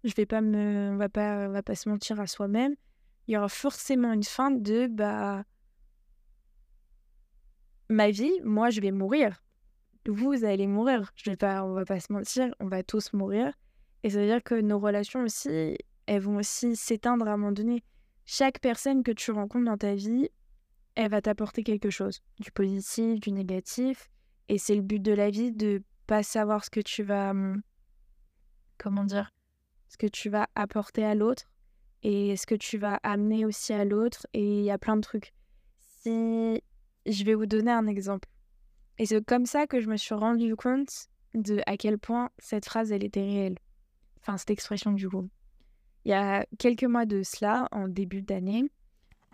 Je 0.06 0.14
vais 0.16 0.26
pas 0.26 0.40
me, 0.40 0.92
on 0.94 0.96
va 0.96 1.10
pas, 1.10 1.50
on 1.50 1.52
va 1.52 1.62
pas 1.62 1.76
se 1.76 1.90
mentir 1.90 2.22
à 2.22 2.26
soi-même. 2.26 2.76
Il 3.28 3.34
y 3.34 3.38
aura 3.38 3.50
forcément 3.50 4.14
une 4.14 4.24
fin 4.24 4.50
de 4.50 4.88
bah 4.88 5.44
ma 7.90 8.12
vie. 8.12 8.32
Moi, 8.46 8.70
je 8.70 8.80
vais 8.80 8.92
mourir. 8.92 9.44
Vous 10.08 10.46
allez 10.46 10.68
mourir. 10.68 11.12
Je 11.16 11.32
vais 11.32 11.38
pas, 11.38 11.66
on 11.66 11.74
va 11.74 11.84
pas 11.84 12.00
se 12.00 12.14
mentir. 12.14 12.56
On 12.62 12.68
va 12.68 12.82
tous 12.82 13.12
mourir. 13.12 13.54
Et 14.04 14.10
ça 14.10 14.20
veut 14.20 14.28
dire 14.28 14.44
que 14.44 14.56
nos 14.56 14.80
relations 14.80 15.24
aussi, 15.24 15.78
elles 16.06 16.22
vont 16.22 16.38
aussi 16.38 16.76
s'éteindre 16.76 17.28
à 17.28 17.34
un 17.34 17.38
moment 17.38 17.54
donné. 17.54 17.84
Chaque 18.26 18.60
personne 18.60 19.04
que 19.04 19.12
tu 19.12 19.32
rencontres 19.32 19.66
dans 19.66 19.78
ta 19.78 19.96
vie, 19.96 20.30
elle 20.96 21.10
va 21.10 21.22
t'apporter 21.22 21.64
quelque 21.64 21.90
chose, 21.90 22.22
du 22.40 22.52
positif, 22.52 23.20
du 23.20 23.32
négatif. 23.32 24.10
Et 24.50 24.58
c'est 24.58 24.76
le 24.76 24.82
but 24.82 25.02
de 25.02 25.14
la 25.14 25.30
vie 25.30 25.52
de 25.52 25.82
pas 26.06 26.22
savoir 26.22 26.64
ce 26.66 26.70
que 26.70 26.82
tu 26.82 27.04
vas. 27.04 27.32
Hum, 27.32 27.62
comment 28.78 29.04
dire 29.06 29.32
Ce 29.88 29.98
que 29.98 30.08
tu 30.08 30.30
vas 30.30 30.48
apporter 30.56 31.06
à 31.06 31.16
l'autre 31.16 31.44
et 32.04 32.36
ce 32.36 32.46
que 32.46 32.56
tu 32.56 32.78
vas 32.78 33.00
amener 33.04 33.46
aussi 33.46 33.72
à 33.74 33.86
l'autre. 33.86 34.28
Et 34.34 34.60
il 34.60 34.66
y 34.66 34.72
a 34.72 34.78
plein 34.78 34.98
de 34.98 35.02
trucs. 35.02 35.34
Si. 36.02 36.62
Je 37.06 37.24
vais 37.26 37.34
vous 37.34 37.46
donner 37.46 37.72
un 37.72 37.88
exemple. 37.88 38.30
Et 38.98 39.06
c'est 39.06 39.24
comme 39.26 39.46
ça 39.46 39.68
que 39.68 39.80
je 39.82 39.90
me 39.90 39.98
suis 39.98 40.16
rendu 40.16 40.56
compte 40.56 41.08
de 41.34 41.62
à 41.66 41.76
quel 41.78 41.98
point 41.98 42.30
cette 42.38 42.66
phrase, 42.66 42.92
elle 42.92 43.04
était 43.04 43.22
réelle. 43.22 43.58
Enfin, 44.24 44.38
cette 44.38 44.52
expression 44.52 44.92
du 44.92 45.10
coup. 45.10 45.30
Il 46.06 46.10
y 46.10 46.14
a 46.14 46.46
quelques 46.58 46.84
mois 46.84 47.06
de 47.06 47.24
cela, 47.24 47.68
en 47.72 47.88
début 47.88 48.22
d'année, 48.22 48.66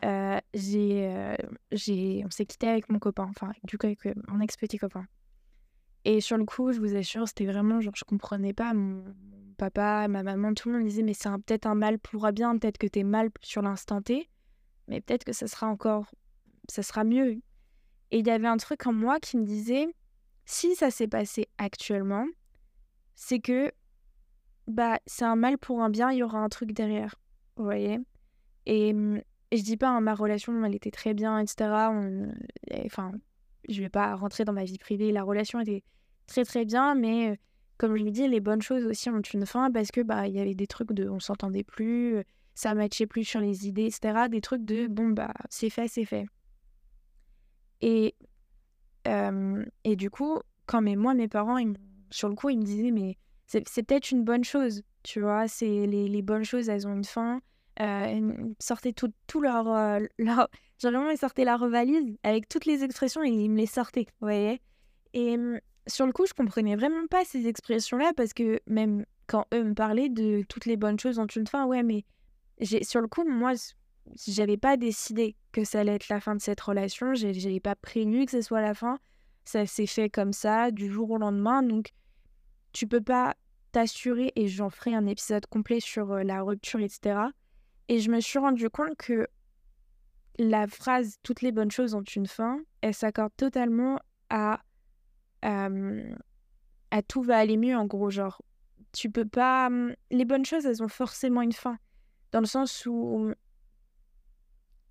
euh, 0.05 0.39
euh, 0.65 1.35
j'ai, 1.71 2.23
on 2.25 2.29
s'est 2.29 2.45
quitté 2.45 2.67
avec 2.67 2.89
mon 2.89 2.99
copain, 2.99 3.27
enfin, 3.29 3.51
du 3.63 3.77
coup, 3.77 3.87
avec 3.87 4.05
euh, 4.05 4.13
mon 4.27 4.39
ex-petit 4.39 4.77
copain. 4.77 5.05
Et 6.05 6.21
sur 6.21 6.37
le 6.37 6.45
coup, 6.45 6.71
je 6.71 6.79
vous 6.79 6.95
assure, 6.95 7.27
c'était 7.27 7.45
vraiment 7.45 7.81
genre, 7.81 7.95
je 7.95 8.05
comprenais 8.05 8.53
pas. 8.53 8.73
Mon, 8.73 9.03
papa, 9.57 10.07
ma 10.07 10.23
maman, 10.23 10.53
tout 10.53 10.69
le 10.69 10.77
monde 10.77 10.87
disait, 10.87 11.03
mais 11.03 11.13
c'est 11.13 11.29
peut-être 11.29 11.65
un 11.65 11.75
mal 11.75 11.99
pour 11.99 12.31
bien, 12.31 12.57
peut-être 12.57 12.77
que 12.77 12.87
t'es 12.87 13.03
mal 13.03 13.29
sur 13.41 13.61
l'instant 13.61 14.01
T, 14.01 14.29
mais 14.87 15.01
peut-être 15.01 15.25
que 15.25 15.33
ça 15.33 15.47
sera 15.47 15.67
encore, 15.67 16.05
ça 16.69 16.81
sera 16.81 17.03
mieux. 17.03 17.41
Et 18.11 18.19
il 18.19 18.25
y 18.25 18.31
avait 18.31 18.47
un 18.47 18.57
truc 18.57 18.87
en 18.87 18.93
moi 18.93 19.19
qui 19.19 19.37
me 19.37 19.43
disait, 19.43 19.87
si 20.45 20.75
ça 20.75 20.89
s'est 20.89 21.09
passé 21.09 21.47
actuellement, 21.57 22.25
c'est 23.15 23.39
que, 23.39 23.71
bah, 24.69 24.99
c'est 25.05 25.25
un 25.25 25.35
mal 25.35 25.57
pour 25.57 25.81
un 25.81 25.89
bien, 25.89 26.11
il 26.11 26.19
y 26.19 26.23
aura 26.23 26.39
un 26.39 26.49
truc 26.49 26.71
derrière. 26.71 27.15
Vous 27.55 27.63
voyez 27.63 27.99
Et 28.65 28.91
hum, 28.93 29.21
et 29.51 29.57
je 29.57 29.63
dis 29.63 29.77
pas, 29.77 29.89
hein, 29.89 30.01
ma 30.01 30.13
relation, 30.13 30.63
elle 30.63 30.75
était 30.75 30.91
très 30.91 31.13
bien, 31.13 31.39
etc. 31.39 31.91
Enfin, 32.85 33.11
je 33.67 33.81
vais 33.81 33.89
pas 33.89 34.15
rentrer 34.15 34.45
dans 34.45 34.53
ma 34.53 34.63
vie 34.63 34.77
privée. 34.77 35.11
La 35.11 35.23
relation 35.23 35.59
était 35.59 35.83
très 36.27 36.45
très 36.45 36.65
bien, 36.65 36.93
mais 36.93 37.39
comme 37.77 37.95
je 37.95 38.03
lui 38.03 38.11
dis, 38.11 38.27
les 38.27 38.41
bonnes 38.41 38.61
choses 38.61 38.85
aussi 38.85 39.09
ont 39.09 39.21
une 39.21 39.45
fin 39.45 39.71
parce 39.71 39.89
que 39.91 40.01
bah 40.01 40.27
il 40.27 40.35
y 40.35 40.39
avait 40.39 40.53
des 40.53 40.67
trucs 40.67 40.91
de, 40.93 41.09
on 41.09 41.19
s'entendait 41.19 41.63
plus, 41.63 42.23
ça 42.53 42.75
matchait 42.75 43.07
plus 43.07 43.23
sur 43.23 43.39
les 43.39 43.67
idées, 43.67 43.85
etc. 43.85 44.29
Des 44.29 44.41
trucs 44.41 44.65
de 44.65 44.87
bon 44.87 45.09
bah 45.09 45.33
c'est 45.49 45.69
fait, 45.69 45.87
c'est 45.87 46.05
fait. 46.05 46.25
Et 47.81 48.15
et 49.83 49.95
du 49.95 50.11
coup, 50.11 50.37
quand 50.67 50.81
mes, 50.83 50.95
moi 50.95 51.15
mes 51.15 51.27
parents, 51.27 51.57
sur 52.11 52.29
le 52.29 52.35
coup, 52.35 52.49
ils 52.49 52.59
me 52.59 52.63
disaient 52.63 52.91
mais 52.91 53.17
c'est 53.49 53.83
peut-être 53.83 54.11
une 54.11 54.23
bonne 54.23 54.43
chose, 54.43 54.83
tu 55.03 55.21
vois, 55.21 55.47
c'est 55.47 55.87
les, 55.87 56.07
les 56.07 56.21
bonnes 56.21 56.43
choses, 56.43 56.69
elles 56.69 56.87
ont 56.87 56.95
une 56.95 57.03
fin 57.03 57.41
euh, 57.81 58.31
sortaient 58.59 58.91
tout, 58.91 59.11
tout 59.27 59.41
leur, 59.41 59.67
euh, 59.67 59.99
leur... 60.17 60.49
Genre 60.81 61.11
ils 61.11 61.17
sortaient 61.17 61.43
la 61.43 61.57
revalise 61.57 62.17
avec 62.23 62.47
toutes 62.47 62.65
les 62.65 62.83
expressions 62.83 63.23
et 63.23 63.29
ils 63.29 63.49
me 63.49 63.57
les 63.57 63.65
sortaient, 63.65 64.05
vous 64.21 64.27
voyez 64.27 64.61
Et 65.13 65.37
sur 65.87 66.05
le 66.05 66.13
coup, 66.13 66.25
je 66.25 66.33
comprenais 66.33 66.75
vraiment 66.75 67.05
pas 67.07 67.25
ces 67.25 67.47
expressions-là 67.47 68.13
parce 68.15 68.33
que 68.33 68.59
même 68.67 69.05
quand 69.27 69.45
eux 69.53 69.63
me 69.63 69.73
parlaient 69.73 70.09
de 70.09 70.43
toutes 70.47 70.65
les 70.65 70.77
bonnes 70.77 70.99
choses 70.99 71.17
dont 71.17 71.27
une 71.27 71.47
fin, 71.47 71.65
ouais, 71.65 71.83
mais 71.83 72.05
j'ai 72.59 72.83
sur 72.83 73.01
le 73.01 73.07
coup, 73.07 73.23
moi, 73.27 73.53
j'avais 74.27 74.57
pas 74.57 74.77
décidé 74.77 75.35
que 75.51 75.63
ça 75.63 75.81
allait 75.81 75.95
être 75.95 76.09
la 76.09 76.19
fin 76.19 76.35
de 76.35 76.41
cette 76.41 76.61
relation. 76.61 77.13
J'ai 77.13 77.59
pas 77.59 77.75
prévu 77.75 78.25
que 78.25 78.31
ce 78.31 78.41
soit 78.41 78.61
la 78.61 78.73
fin. 78.73 78.99
Ça 79.45 79.65
s'est 79.65 79.85
fait 79.85 80.09
comme 80.09 80.33
ça, 80.33 80.71
du 80.71 80.89
jour 80.89 81.11
au 81.11 81.17
lendemain. 81.17 81.61
Donc, 81.63 81.91
tu 82.79 82.87
peux 82.87 83.01
pas 83.01 83.35
t'assurer, 83.73 84.31
et 84.37 84.47
j'en 84.47 84.69
ferai 84.69 84.95
un 84.95 85.05
épisode 85.05 85.45
complet 85.47 85.81
sur 85.81 86.15
la 86.23 86.41
rupture, 86.41 86.79
etc. 86.79 87.19
Et 87.89 87.99
je 87.99 88.09
me 88.09 88.21
suis 88.21 88.39
rendu 88.39 88.69
compte 88.69 88.95
que 88.95 89.27
la 90.37 90.65
phrase 90.65 91.17
toutes 91.21 91.41
les 91.41 91.51
bonnes 91.51 91.71
choses 91.71 91.93
ont 91.93 92.03
une 92.03 92.25
fin, 92.25 92.61
elle 92.79 92.93
s'accorde 92.93 93.33
totalement 93.35 93.99
à, 94.29 94.61
à 95.41 97.01
tout 97.05 97.21
va 97.21 97.37
aller 97.37 97.57
mieux 97.57 97.75
en 97.75 97.85
gros 97.85 98.09
genre. 98.09 98.41
Tu 98.93 99.11
peux 99.11 99.27
pas 99.27 99.69
les 100.09 100.23
bonnes 100.23 100.45
choses 100.45 100.65
elles 100.65 100.81
ont 100.81 100.87
forcément 100.87 101.41
une 101.41 101.51
fin 101.51 101.77
dans 102.31 102.39
le 102.39 102.45
sens 102.45 102.85
où 102.85 103.33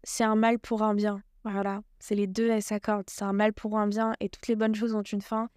c'est 0.04 0.25
un 0.25 0.37
mal 0.37 0.59
pour 0.59 0.83
un 0.83 0.95
bien 0.95 1.23
voilà. 1.42 1.80
C'est 2.00 2.16
les 2.16 2.26
deux 2.26 2.50
elles 2.50 2.62
s'accordent. 2.62 3.09
C'est 3.09 3.25
un 3.25 3.33
mal 3.33 3.54
pour 3.54 3.78
un 3.78 3.87
bien 3.87 4.12
et 4.21 4.28
toutes 4.28 4.47
les 4.49 4.57
bonnes 4.57 4.75
choses 4.75 4.95
ont 4.95 5.00
une 5.00 5.23
fin 5.23 5.49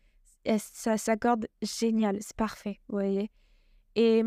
ça 0.58 0.98
s'accorde 0.98 1.48
génial 1.62 2.18
c'est 2.22 2.36
parfait 2.36 2.80
vous 2.90 2.96
voyez 2.96 3.32
et 3.96 4.24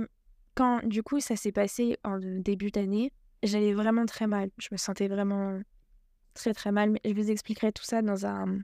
quand 0.55 0.87
du 0.87 1.03
coup 1.03 1.21
ça 1.21 1.37
s'est 1.37 1.53
passé 1.53 1.99
en 2.05 2.19
début 2.19 2.71
d'année 2.71 3.13
j'allais 3.45 3.75
vraiment 3.75 4.07
très 4.07 4.27
mal. 4.27 4.51
Je 4.59 4.69
me 4.73 4.77
sentais 4.77 5.09
vraiment 5.09 5.61
très 6.35 6.53
très 6.53 6.73
mal. 6.73 6.91
Mais 6.91 7.01
je 7.05 7.15
vous 7.15 7.31
expliquerai 7.31 7.73
tout 7.73 7.85
ça 7.85 8.03
dans 8.03 8.27
un, 8.27 8.59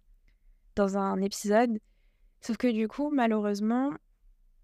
dans 0.76 0.96
un 0.96 1.20
épisode. 1.20 1.78
Sauf 2.40 2.56
que 2.56 2.70
du 2.72 2.88
coup, 2.88 3.10
malheureusement, 3.10 3.92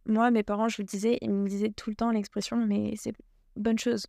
moi, 0.07 0.31
mes 0.31 0.43
parents, 0.43 0.69
je 0.69 0.79
vous 0.79 0.83
le 0.83 0.89
disais, 0.89 1.19
ils 1.21 1.31
me 1.31 1.49
disaient 1.49 1.73
tout 1.73 1.91
le 1.91 1.97
temps 1.97 2.11
l'expression, 2.11 2.57
mais 2.57 2.95
c'est 2.97 3.13
bonne 3.57 3.79
chose. 3.79 4.07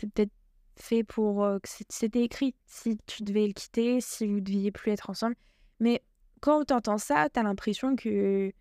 C'est 0.00 0.10
peut-être 0.12 0.32
fait 0.76 1.02
pour 1.02 1.44
euh, 1.44 1.58
c'était 1.88 2.22
écrit 2.22 2.54
si 2.66 2.98
tu 3.06 3.24
devais 3.24 3.46
le 3.46 3.52
quitter, 3.52 4.00
si 4.00 4.26
vous 4.26 4.40
deviez 4.40 4.70
plus 4.70 4.92
être 4.92 5.10
ensemble. 5.10 5.36
Mais 5.80 6.02
quand 6.40 6.64
tu 6.64 6.74
entends 6.74 6.98
ça, 6.98 7.28
tu 7.32 7.40
as 7.40 7.42
l'impression 7.42 7.96
que 7.96 8.52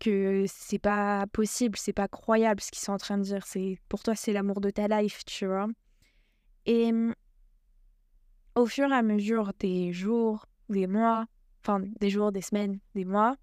que 0.00 0.44
c'est 0.48 0.80
pas 0.80 1.26
possible, 1.28 1.78
c'est 1.78 1.92
pas 1.92 2.08
croyable 2.08 2.60
ce 2.60 2.72
qu'ils 2.72 2.82
sont 2.82 2.92
en 2.92 2.98
train 2.98 3.16
de 3.16 3.22
dire. 3.22 3.46
C'est 3.46 3.78
pour 3.88 4.02
toi 4.02 4.14
c'est 4.14 4.32
l'amour 4.32 4.60
de 4.60 4.70
ta 4.70 4.88
life, 4.88 5.24
tu 5.24 5.46
vois. 5.46 5.68
Et 6.66 6.92
mmh, 6.92 7.14
au 8.56 8.66
fur 8.66 8.90
et 8.90 8.94
à 8.94 9.02
mesure 9.02 9.52
des 9.58 9.92
jours, 9.92 10.46
des 10.68 10.86
mois, 10.86 11.26
enfin 11.62 11.80
des 12.00 12.10
jours, 12.10 12.32
des 12.32 12.40
semaines, 12.40 12.80
des 12.94 13.04
mois, 13.04 13.36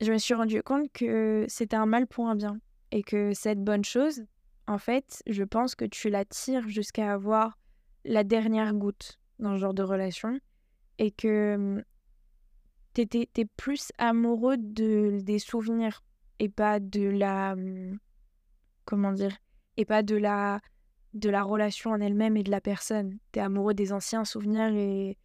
je 0.00 0.12
me 0.12 0.18
suis 0.18 0.34
rendu 0.34 0.62
compte 0.62 0.90
que 0.92 1.44
c'était 1.48 1.76
un 1.76 1.86
mal 1.86 2.06
pour 2.06 2.28
un 2.28 2.36
bien 2.36 2.58
et 2.90 3.02
que 3.02 3.32
cette 3.34 3.62
bonne 3.62 3.84
chose, 3.84 4.24
en 4.66 4.78
fait, 4.78 5.22
je 5.26 5.44
pense 5.44 5.74
que 5.74 5.84
tu 5.84 6.10
la 6.10 6.24
tires 6.24 6.68
jusqu'à 6.68 7.12
avoir 7.12 7.58
la 8.04 8.24
dernière 8.24 8.74
goutte 8.74 9.18
dans 9.38 9.54
ce 9.54 9.60
genre 9.60 9.74
de 9.74 9.82
relation 9.82 10.38
et 10.98 11.10
que 11.10 11.84
mmh, 12.96 13.04
t'es, 13.32 13.44
plus 13.56 13.92
amoureux 13.98 14.56
de, 14.58 15.20
des 15.22 15.38
souvenirs 15.38 16.02
et 16.38 16.48
pas 16.48 16.80
de 16.80 17.02
la. 17.02 17.52
Hum, 17.52 17.98
comment 18.84 19.12
dire 19.12 19.36
Et 19.76 19.84
pas 19.84 20.02
de 20.02 20.16
la, 20.16 20.60
de 21.14 21.30
la 21.30 21.42
relation 21.42 21.90
en 21.90 22.00
elle-même 22.00 22.36
et 22.36 22.42
de 22.42 22.50
la 22.50 22.60
personne. 22.60 23.18
T'es 23.32 23.40
amoureux 23.40 23.74
des 23.74 23.92
anciens 23.92 24.24
souvenirs 24.24 24.74
et, 24.74 25.16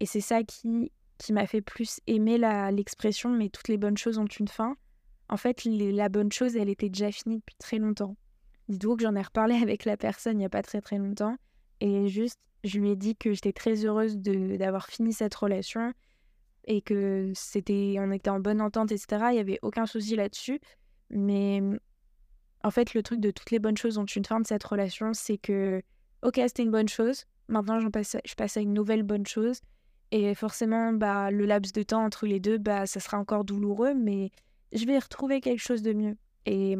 et 0.00 0.06
c'est 0.06 0.20
ça 0.20 0.42
qui, 0.42 0.90
qui 1.18 1.32
m'a 1.32 1.46
fait 1.46 1.62
plus 1.62 2.00
aimer 2.06 2.38
l'expression 2.72 3.30
mais 3.30 3.48
toutes 3.48 3.68
les 3.68 3.78
bonnes 3.78 3.96
choses 3.96 4.18
ont 4.18 4.26
une 4.26 4.48
fin. 4.48 4.76
En 5.28 5.36
fait, 5.36 5.64
la 5.64 6.08
bonne 6.08 6.30
chose, 6.30 6.56
elle 6.56 6.68
était 6.68 6.90
déjà 6.90 7.10
finie 7.10 7.38
depuis 7.38 7.56
très 7.58 7.78
longtemps. 7.78 8.16
Dites-vous 8.68 8.96
que 8.96 9.02
j'en 9.02 9.14
ai 9.14 9.22
reparlé 9.22 9.54
avec 9.54 9.84
la 9.84 9.96
personne 9.96 10.34
il 10.34 10.38
n'y 10.38 10.44
a 10.44 10.50
pas 10.50 10.62
très 10.62 10.80
très 10.80 10.98
longtemps. 10.98 11.36
Et 11.80 12.08
juste, 12.08 12.38
je 12.62 12.78
lui 12.78 12.90
ai 12.90 12.96
dit 12.96 13.16
que 13.16 13.32
j'étais 13.32 13.52
très 13.52 13.84
heureuse 13.84 14.16
d'avoir 14.18 14.86
fini 14.86 15.12
cette 15.12 15.34
relation 15.34 15.92
et 16.66 16.82
que 16.82 17.32
c'était 17.34 17.96
on 17.98 18.10
était 18.10 18.30
en 18.30 18.40
bonne 18.40 18.60
entente, 18.60 18.92
etc. 18.92 19.26
Il 19.30 19.36
y 19.36 19.40
avait 19.40 19.58
aucun 19.62 19.86
souci 19.86 20.16
là-dessus. 20.16 20.60
Mais 21.10 21.62
en 22.62 22.70
fait, 22.70 22.94
le 22.94 23.02
truc 23.02 23.20
de 23.20 23.30
toutes 23.30 23.50
les 23.50 23.58
bonnes 23.58 23.76
choses 23.76 23.94
dont 23.96 24.06
une 24.06 24.24
fin 24.24 24.40
de 24.40 24.46
cette 24.46 24.64
relation, 24.64 25.12
c'est 25.12 25.38
que, 25.38 25.82
ok, 26.22 26.34
c'était 26.36 26.62
une 26.62 26.70
bonne 26.70 26.88
chose. 26.88 27.24
Maintenant, 27.48 27.78
je 27.78 28.34
passe 28.34 28.56
à 28.56 28.60
une 28.60 28.72
nouvelle 28.72 29.02
bonne 29.02 29.26
chose. 29.26 29.60
Et 30.10 30.34
forcément, 30.34 30.92
bah, 30.92 31.30
le 31.30 31.44
laps 31.44 31.72
de 31.72 31.82
temps 31.82 32.04
entre 32.04 32.26
les 32.26 32.40
deux, 32.40 32.58
bah, 32.58 32.86
ça 32.86 33.00
sera 33.00 33.18
encore 33.18 33.44
douloureux, 33.44 33.94
mais 33.94 34.30
je 34.72 34.86
vais 34.86 34.98
retrouver 34.98 35.40
quelque 35.40 35.60
chose 35.62 35.82
de 35.82 35.92
mieux. 35.92 36.16
Et 36.46 36.76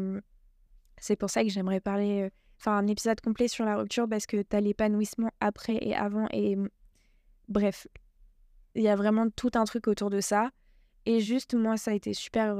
c'est 0.97 1.15
pour 1.15 1.29
ça 1.29 1.43
que 1.43 1.49
j'aimerais 1.49 1.81
parler, 1.81 2.29
enfin, 2.59 2.77
un 2.77 2.87
épisode 2.87 3.21
complet 3.21 3.47
sur 3.47 3.65
la 3.65 3.77
rupture 3.77 4.07
parce 4.07 4.25
que 4.25 4.41
tu 4.41 4.55
as 4.55 4.61
l'épanouissement 4.61 5.29
après 5.39 5.77
et 5.81 5.95
avant. 5.95 6.27
Et 6.31 6.57
bref, 7.47 7.87
il 8.75 8.83
y 8.83 8.87
a 8.87 8.95
vraiment 8.95 9.29
tout 9.29 9.51
un 9.55 9.63
truc 9.63 9.87
autour 9.87 10.09
de 10.09 10.21
ça. 10.21 10.51
Et 11.05 11.19
juste, 11.19 11.53
moi, 11.53 11.77
ça 11.77 11.91
a 11.91 11.93
été 11.93 12.13
super. 12.13 12.55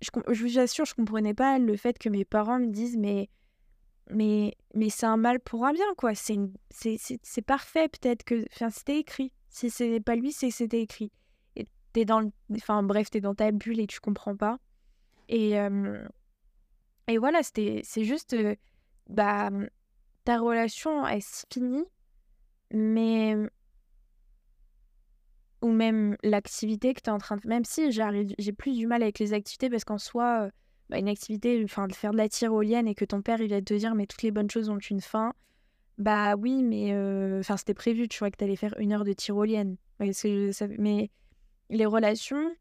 je, 0.00 0.10
je 0.32 0.42
vous 0.42 0.58
assure, 0.58 0.84
je 0.84 0.94
comprenais 0.94 1.34
pas 1.34 1.58
le 1.58 1.76
fait 1.76 1.98
que 1.98 2.08
mes 2.08 2.24
parents 2.24 2.58
me 2.58 2.70
disent, 2.70 2.96
mais, 2.96 3.28
mais, 4.10 4.56
mais 4.74 4.90
c'est 4.90 5.06
un 5.06 5.16
mal 5.16 5.40
pour 5.40 5.64
un 5.64 5.72
bien, 5.72 5.94
quoi. 5.96 6.12
C'est, 6.14 6.38
parfait, 7.46 7.88
peut-être 7.88 8.24
que. 8.24 8.44
Enfin, 8.52 8.70
c'était 8.70 8.98
écrit. 8.98 9.32
Si 9.48 9.70
c'est 9.70 10.00
pas 10.00 10.16
lui, 10.16 10.32
c'est 10.32 10.50
c'était 10.50 10.80
écrit. 10.80 11.12
Et 11.56 11.66
t'es 11.92 12.04
dans. 12.04 12.30
Enfin, 12.54 12.82
bref, 12.82 13.10
t'es 13.10 13.20
dans 13.20 13.34
ta 13.34 13.50
bulle 13.52 13.80
et 13.80 13.86
tu 13.86 14.00
comprends 14.00 14.36
pas. 14.36 14.58
Et, 15.28 15.56
et 17.08 17.18
voilà, 17.18 17.42
c'était, 17.42 17.80
c'est 17.84 18.04
juste. 18.04 18.36
bah, 19.08 19.50
ta 20.24 20.38
relation, 20.38 21.06
elle 21.06 21.22
se 21.22 21.44
finit, 21.52 21.84
mais 22.70 23.36
ou 25.64 25.72
même 25.72 26.16
l'activité 26.22 26.92
que 26.94 27.00
tu 27.00 27.08
es 27.08 27.12
en 27.12 27.18
train 27.18 27.36
de 27.36 27.48
même 27.48 27.64
si 27.64 27.90
j'ai 27.90 28.52
plus 28.52 28.76
du 28.76 28.86
mal 28.86 29.02
avec 29.02 29.18
les 29.18 29.32
activités 29.32 29.70
parce 29.70 29.84
qu'en 29.84 29.98
soi 29.98 30.50
bah, 30.90 30.98
une 30.98 31.08
activité 31.08 31.62
enfin 31.64 31.88
de 31.88 31.94
faire 31.94 32.12
de 32.12 32.18
la 32.18 32.28
tyrolienne 32.28 32.86
et 32.86 32.94
que 32.94 33.04
ton 33.04 33.22
père 33.22 33.40
il 33.40 33.48
va 33.48 33.62
te 33.62 33.74
dire 33.74 33.94
mais 33.94 34.06
toutes 34.06 34.22
les 34.22 34.30
bonnes 34.30 34.50
choses 34.50 34.68
ont 34.68 34.78
une 34.78 35.00
fin 35.00 35.32
bah 35.96 36.36
oui 36.36 36.62
mais 36.62 36.92
enfin 37.38 37.56
c'était 37.56 37.74
prévu 37.74 38.08
tu 38.08 38.18
vois 38.18 38.30
que 38.30 38.36
tu 38.36 38.44
allais 38.44 38.56
faire 38.56 38.74
une 38.78 38.92
heure 38.92 39.04
de 39.04 39.12
tyrolienne. 39.12 39.76
Mais 39.98 41.10
les 41.70 41.86
relations 41.86 42.54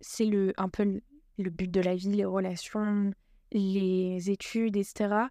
c'est 0.00 0.24
le 0.24 0.52
un 0.56 0.68
peu 0.68 1.00
le, 1.38 1.50
but 1.50 1.70
de 1.70 1.80
la 1.80 1.96
vie 1.96 2.12
les 2.12 2.24
relations 2.24 3.12
les 3.50 4.30
études 4.30 4.76
etc 4.76 5.26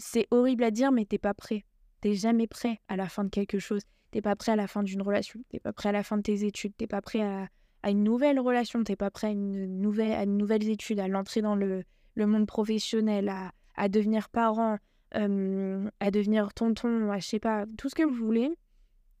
c'est 0.00 0.26
horrible 0.30 0.64
à 0.64 0.70
dire 0.70 0.92
mais 0.92 1.04
t'es 1.04 1.18
pas 1.18 1.34
prêt. 1.34 1.64
T'es 2.00 2.14
jamais 2.14 2.46
prêt 2.46 2.80
à 2.88 2.96
la 2.96 3.08
fin 3.08 3.24
de 3.24 3.28
quelque 3.28 3.58
chose 3.58 3.82
t'es 4.10 4.22
pas 4.22 4.36
prêt 4.36 4.52
à 4.52 4.56
la 4.56 4.66
fin 4.66 4.82
d'une 4.82 5.02
relation, 5.02 5.40
t'es 5.48 5.60
pas 5.60 5.72
prêt 5.72 5.90
à 5.90 5.92
la 5.92 6.02
fin 6.02 6.16
de 6.16 6.22
tes 6.22 6.44
études, 6.44 6.76
t'es 6.76 6.86
pas 6.86 7.00
prêt 7.00 7.20
à, 7.22 7.48
une 7.90 8.04
nouvelle 8.04 8.38
relation, 8.38 8.82
t'es 8.84 8.96
pas 8.96 9.10
prêt 9.10 9.28
à 9.28 9.30
une 9.30 9.80
nouvelle, 9.80 10.12
à 10.12 10.24
une 10.24 10.36
nouvelle 10.36 10.68
étude, 10.68 11.00
à 11.00 11.08
l'entrée 11.08 11.42
dans 11.42 11.54
le, 11.54 11.84
monde 12.16 12.46
professionnel, 12.46 13.32
à, 13.76 13.88
devenir 13.88 14.28
parent, 14.28 14.76
à 15.12 16.10
devenir 16.10 16.52
tonton, 16.52 17.10
à 17.10 17.18
je 17.18 17.26
sais 17.26 17.40
pas, 17.40 17.64
tout 17.78 17.88
ce 17.88 17.94
que 17.94 18.02
vous 18.02 18.14
voulez, 18.14 18.50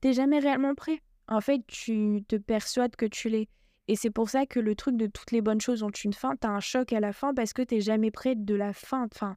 t'es 0.00 0.12
jamais 0.12 0.38
réellement 0.38 0.74
prêt. 0.74 1.00
En 1.28 1.40
fait, 1.40 1.62
tu 1.66 2.24
te 2.28 2.36
persuades 2.36 2.96
que 2.96 3.06
tu 3.06 3.28
l'es. 3.28 3.48
Et 3.88 3.96
c'est 3.96 4.10
pour 4.10 4.28
ça 4.28 4.46
que 4.46 4.60
le 4.60 4.74
truc 4.74 4.96
de 4.96 5.06
toutes 5.06 5.30
les 5.30 5.40
bonnes 5.40 5.60
choses 5.60 5.82
ont 5.82 5.90
une 5.90 6.12
fin, 6.12 6.36
t'as 6.36 6.50
un 6.50 6.60
choc 6.60 6.92
à 6.92 7.00
la 7.00 7.12
fin 7.12 7.34
parce 7.34 7.52
que 7.52 7.62
t'es 7.62 7.80
jamais 7.80 8.10
prêt 8.10 8.34
de 8.34 8.54
la 8.54 8.72
fin. 8.72 9.08
Enfin, 9.12 9.36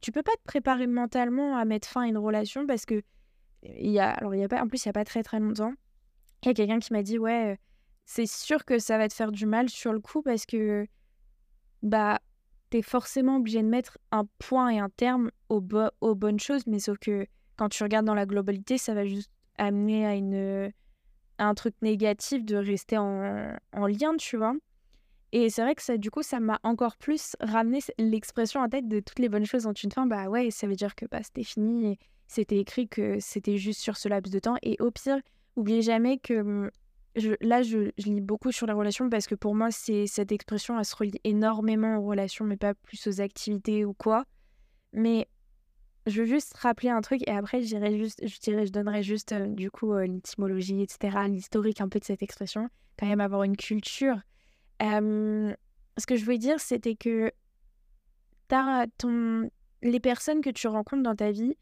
tu 0.00 0.12
peux 0.12 0.22
pas 0.22 0.32
te 0.32 0.44
préparer 0.44 0.86
mentalement 0.86 1.56
à 1.56 1.64
mettre 1.64 1.88
fin 1.88 2.02
à 2.02 2.06
une 2.06 2.18
relation 2.18 2.66
parce 2.66 2.84
que 2.84 3.02
il 3.62 3.90
y 3.90 3.98
a, 3.98 4.10
alors 4.10 4.34
il 4.34 4.40
y 4.40 4.44
a 4.44 4.48
pas, 4.48 4.62
en 4.62 4.68
plus 4.68 4.84
il 4.84 4.86
y 4.86 4.90
a 4.90 4.92
pas 4.92 5.04
très 5.04 5.22
très 5.22 5.40
longtemps, 5.40 5.72
il 6.42 6.48
y 6.48 6.50
a 6.50 6.54
quelqu'un 6.54 6.78
qui 6.78 6.92
m'a 6.92 7.02
dit 7.02 7.18
ouais, 7.18 7.58
c'est 8.04 8.26
sûr 8.26 8.64
que 8.64 8.78
ça 8.78 8.98
va 8.98 9.08
te 9.08 9.14
faire 9.14 9.32
du 9.32 9.46
mal 9.46 9.68
sur 9.68 9.92
le 9.92 10.00
coup 10.00 10.22
parce 10.22 10.46
que 10.46 10.86
bah 11.82 12.20
t'es 12.70 12.82
forcément 12.82 13.36
obligé 13.36 13.62
de 13.62 13.68
mettre 13.68 13.98
un 14.12 14.24
point 14.38 14.70
et 14.70 14.78
un 14.78 14.90
terme 14.90 15.30
aux, 15.48 15.60
bonnes 15.60 16.38
choses, 16.38 16.66
mais 16.66 16.78
sauf 16.78 16.98
que 16.98 17.26
quand 17.56 17.68
tu 17.68 17.82
regardes 17.82 18.06
dans 18.06 18.14
la 18.14 18.26
globalité, 18.26 18.78
ça 18.78 18.94
va 18.94 19.04
juste 19.04 19.30
amener 19.58 20.06
à 20.06 20.14
une 20.14 20.72
un 21.38 21.54
truc 21.54 21.74
négatif 21.82 22.44
de 22.44 22.56
rester 22.56 22.98
en, 22.98 23.56
en 23.72 23.86
lien, 23.86 24.14
tu 24.16 24.36
vois. 24.36 24.54
Et 25.32 25.48
c'est 25.48 25.62
vrai 25.62 25.74
que 25.74 25.82
ça, 25.82 25.96
du 25.96 26.10
coup, 26.10 26.22
ça 26.22 26.40
m'a 26.40 26.58
encore 26.64 26.96
plus 26.96 27.36
ramené 27.40 27.78
l'expression 27.98 28.60
en 28.60 28.68
tête 28.68 28.88
de 28.88 29.00
toutes 29.00 29.20
les 29.20 29.28
bonnes 29.28 29.46
choses 29.46 29.66
ont 29.66 29.72
une 29.72 29.92
fin. 29.92 30.06
Bah 30.06 30.28
ouais, 30.28 30.50
ça 30.50 30.66
veut 30.66 30.74
dire 30.74 30.94
que 30.94 31.06
bah, 31.06 31.22
c'était 31.22 31.44
fini. 31.44 31.98
C'était 32.30 32.58
écrit 32.58 32.86
que 32.86 33.18
c'était 33.18 33.56
juste 33.56 33.80
sur 33.80 33.96
ce 33.96 34.08
laps 34.08 34.32
de 34.32 34.38
temps. 34.38 34.54
Et 34.62 34.76
au 34.78 34.92
pire, 34.92 35.18
oubliez 35.56 35.82
jamais 35.82 36.16
que 36.16 36.40
mmh, 36.40 36.70
là, 37.40 37.62
je, 37.62 37.90
lis 37.98 38.20
beaucoup 38.20 38.52
sur 38.52 38.68
les 38.68 38.72
relations 38.72 39.10
parce 39.10 39.26
que 39.26 39.34
pour 39.34 39.56
moi, 39.56 39.72
c'est 39.72 40.06
cette 40.06 40.30
expression, 40.30 40.78
elle 40.78 40.84
se 40.84 40.94
relie 40.94 41.20
énormément 41.24 41.96
aux 41.96 42.06
relations, 42.06 42.44
mais 42.44 42.56
pas 42.56 42.74
plus 42.74 43.04
aux 43.08 43.20
activités 43.20 43.84
ou 43.84 43.94
quoi. 43.94 44.26
Mais 44.92 45.26
je 46.06 46.22
veux 46.22 46.28
juste 46.28 46.56
rappeler 46.56 46.90
un 46.90 47.00
truc 47.00 47.20
et 47.26 47.32
après, 47.32 47.62
juste, 47.62 48.24
je 48.24 48.38
dirais, 48.38 48.64
je 48.64 48.70
donnerai 48.70 49.02
juste 49.02 49.32
euh, 49.32 49.48
du 49.48 49.68
coup 49.72 49.92
euh, 49.92 50.06
l'étymologie, 50.06 50.82
etc., 50.82 51.18
l'historique 51.26 51.80
un 51.80 51.88
peu 51.88 51.98
de 51.98 52.04
cette 52.04 52.22
expression. 52.22 52.68
Quand 52.96 53.08
même 53.08 53.20
avoir 53.20 53.42
une 53.42 53.56
culture. 53.56 54.20
ce 54.80 56.06
que 56.06 56.14
je 56.14 56.24
voulais 56.24 56.38
dire, 56.38 56.60
c'était 56.60 56.94
que 56.94 57.32
ton... 58.98 59.50
les 59.82 60.00
personnes 60.00 60.42
que 60.42 60.50
tu 60.50 60.68
rencontres 60.68 61.02
dans 61.02 61.16
ta 61.16 61.32
vie, 61.32 61.56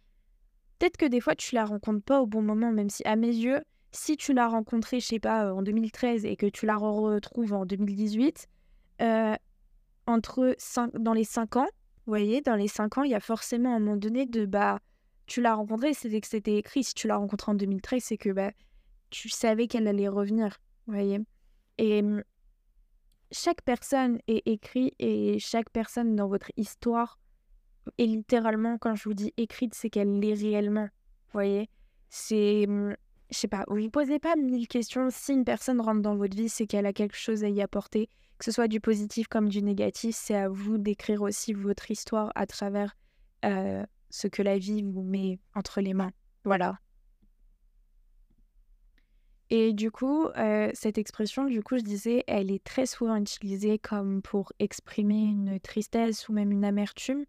peut-être 0.78 0.97
que 0.97 1.06
des 1.06 1.20
fois, 1.20 1.35
tu 1.35 1.54
la 1.54 1.64
rencontres 1.64 2.04
pas 2.04 2.20
au 2.20 2.26
bon 2.26 2.42
moment, 2.42 2.73
même 2.73 2.90
si, 2.90 3.02
à 3.04 3.16
mes 3.16 3.28
yeux, 3.28 3.61
si 3.92 4.16
tu 4.16 4.32
l'as 4.32 4.49
rencontrée, 4.49 5.00
je 5.00 5.06
sais 5.06 5.18
pas, 5.18 5.52
en 5.52 5.62
2013 5.62 6.25
et 6.25 6.37
que 6.37 6.47
tu 6.47 6.66
la 6.66 6.76
retrouves 6.76 7.52
en 7.52 7.64
2018, 7.64 8.49
euh, 9.00 9.35
entre 10.06 10.56
dans 10.99 11.12
les 11.12 11.25
5 11.25 11.56
ans, 11.56 11.68
vous 12.06 12.12
voyez, 12.12 12.40
dans 12.40 12.54
les 12.54 12.68
5 12.68 12.99
ans, 12.99 13.02
il 13.02 13.11
y 13.11 13.14
a 13.14 13.20
forcément 13.20 13.75
un 13.75 13.80
moment 13.80 13.97
donné 13.97 14.26
de 14.26 14.47
bah, 14.47 14.80
tu 15.26 15.40
l'as 15.40 15.54
rencontrée, 15.54 15.94
c'était 15.94 16.20
que 16.20 16.26
c'était 16.26 16.56
écrit. 16.56 16.85
Si 16.85 16.94
tu 16.94 17.06
l'as 17.06 17.16
rencontrée 17.16 17.52
en 17.52 17.54
2013, 17.54 18.02
c'est 18.02 18.16
que 18.16 18.30
bah, 18.30 18.52
tu 19.11 19.28
savais 19.28 19.66
qu'elle 19.66 19.87
allait 19.87 20.08
revenir, 20.08 20.58
vous 20.87 20.94
voyez. 20.94 21.20
Et 21.76 22.02
mmh, 22.02 22.25
chaque 23.30 23.62
personne 23.62 24.20
est 24.26 24.47
écrite 24.47 24.94
et 24.99 25.38
chaque 25.38 25.70
personne 25.70 26.16
dans 26.16 26.28
votre 26.28 26.50
histoire 26.56 27.18
est 27.99 28.07
littéralement, 28.07 28.78
quand 28.78 28.95
je 28.95 29.04
vous 29.04 29.14
dis 29.14 29.33
écrite, 29.37 29.75
c'est 29.75 29.90
qu'elle 29.90 30.18
l'est 30.21 30.35
réellement, 30.35 30.85
vous 30.85 31.33
voyez. 31.33 31.68
C'est, 32.11 32.66
mmh, 32.66 32.97
je 33.30 33.38
sais 33.38 33.49
pas, 33.49 33.64
vous 33.68 33.78
ne 33.78 33.88
posez 33.88 34.18
pas 34.18 34.37
mille 34.37 34.68
questions. 34.68 35.09
Si 35.11 35.33
une 35.33 35.45
personne 35.45 35.80
rentre 35.80 36.02
dans 36.02 36.16
votre 36.16 36.37
vie, 36.37 36.49
c'est 36.49 36.66
qu'elle 36.66 36.87
a 36.87 36.92
quelque 36.92 37.16
chose 37.16 37.45
à 37.45 37.49
y 37.49 37.61
apporter 37.61 38.09
que 38.38 38.45
ce 38.45 38.52
soit 38.52 38.68
du 38.68 38.80
positif 38.80 39.26
comme 39.26 39.49
du 39.49 39.62
négatif, 39.62 40.14
c'est 40.16 40.37
à 40.37 40.49
vous 40.49 40.78
d'écrire 40.78 41.23
aussi 41.23 41.52
votre 41.52 41.90
histoire 41.90 42.30
à 42.35 42.47
travers 42.47 42.97
euh, 43.45 43.85
ce 44.11 44.28
que 44.28 44.42
la 44.42 44.59
vie 44.59 44.83
vous 44.83 45.02
met 45.02 45.40
entre 45.54 45.80
les 45.80 45.92
mains. 45.92 46.12
Voilà. 46.45 46.78
Et 49.50 49.73
du 49.73 49.90
coup, 49.90 50.26
euh, 50.26 50.71
cette 50.75 50.99
expression, 50.99 51.47
du 51.47 51.62
coup, 51.62 51.78
je 51.78 51.83
disais, 51.83 52.23
elle 52.26 52.50
est 52.50 52.62
très 52.62 52.87
souvent 52.87 53.16
utilisée 53.16 53.78
comme 53.78 54.23
pour 54.23 54.52
exprimer 54.59 55.23
une 55.23 55.59
tristesse 55.59 56.28
ou 56.28 56.33
même 56.33 56.52
une 56.52 56.64
amertume 56.64 57.25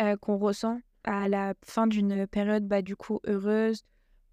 euh, 0.00 0.16
qu'on 0.16 0.38
ressent 0.38 0.80
à 1.04 1.28
la 1.28 1.54
fin 1.64 1.86
d'une 1.86 2.26
période, 2.26 2.66
bah, 2.66 2.82
du 2.82 2.96
coup, 2.96 3.20
heureuse 3.26 3.84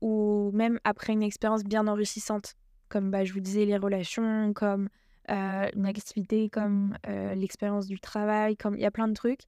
ou 0.02 0.52
même 0.54 0.80
après 0.84 1.14
une 1.14 1.24
expérience 1.24 1.64
bien 1.64 1.88
enrichissante, 1.88 2.56
comme 2.90 3.10
bah, 3.10 3.24
je 3.24 3.34
vous 3.34 3.40
disais, 3.40 3.66
les 3.66 3.78
relations, 3.78 4.54
comme 4.54 4.90
euh, 5.30 5.70
une 5.76 5.86
activité 5.86 6.50
comme 6.50 6.98
euh, 7.06 7.36
l'expérience 7.36 7.86
du 7.88 8.00
travail, 8.00 8.56
comme 8.56 8.76
il 8.76 8.82
y 8.82 8.86
a 8.86 8.92
plein 8.92 9.10
de 9.10 9.14
trucs. 9.14 9.42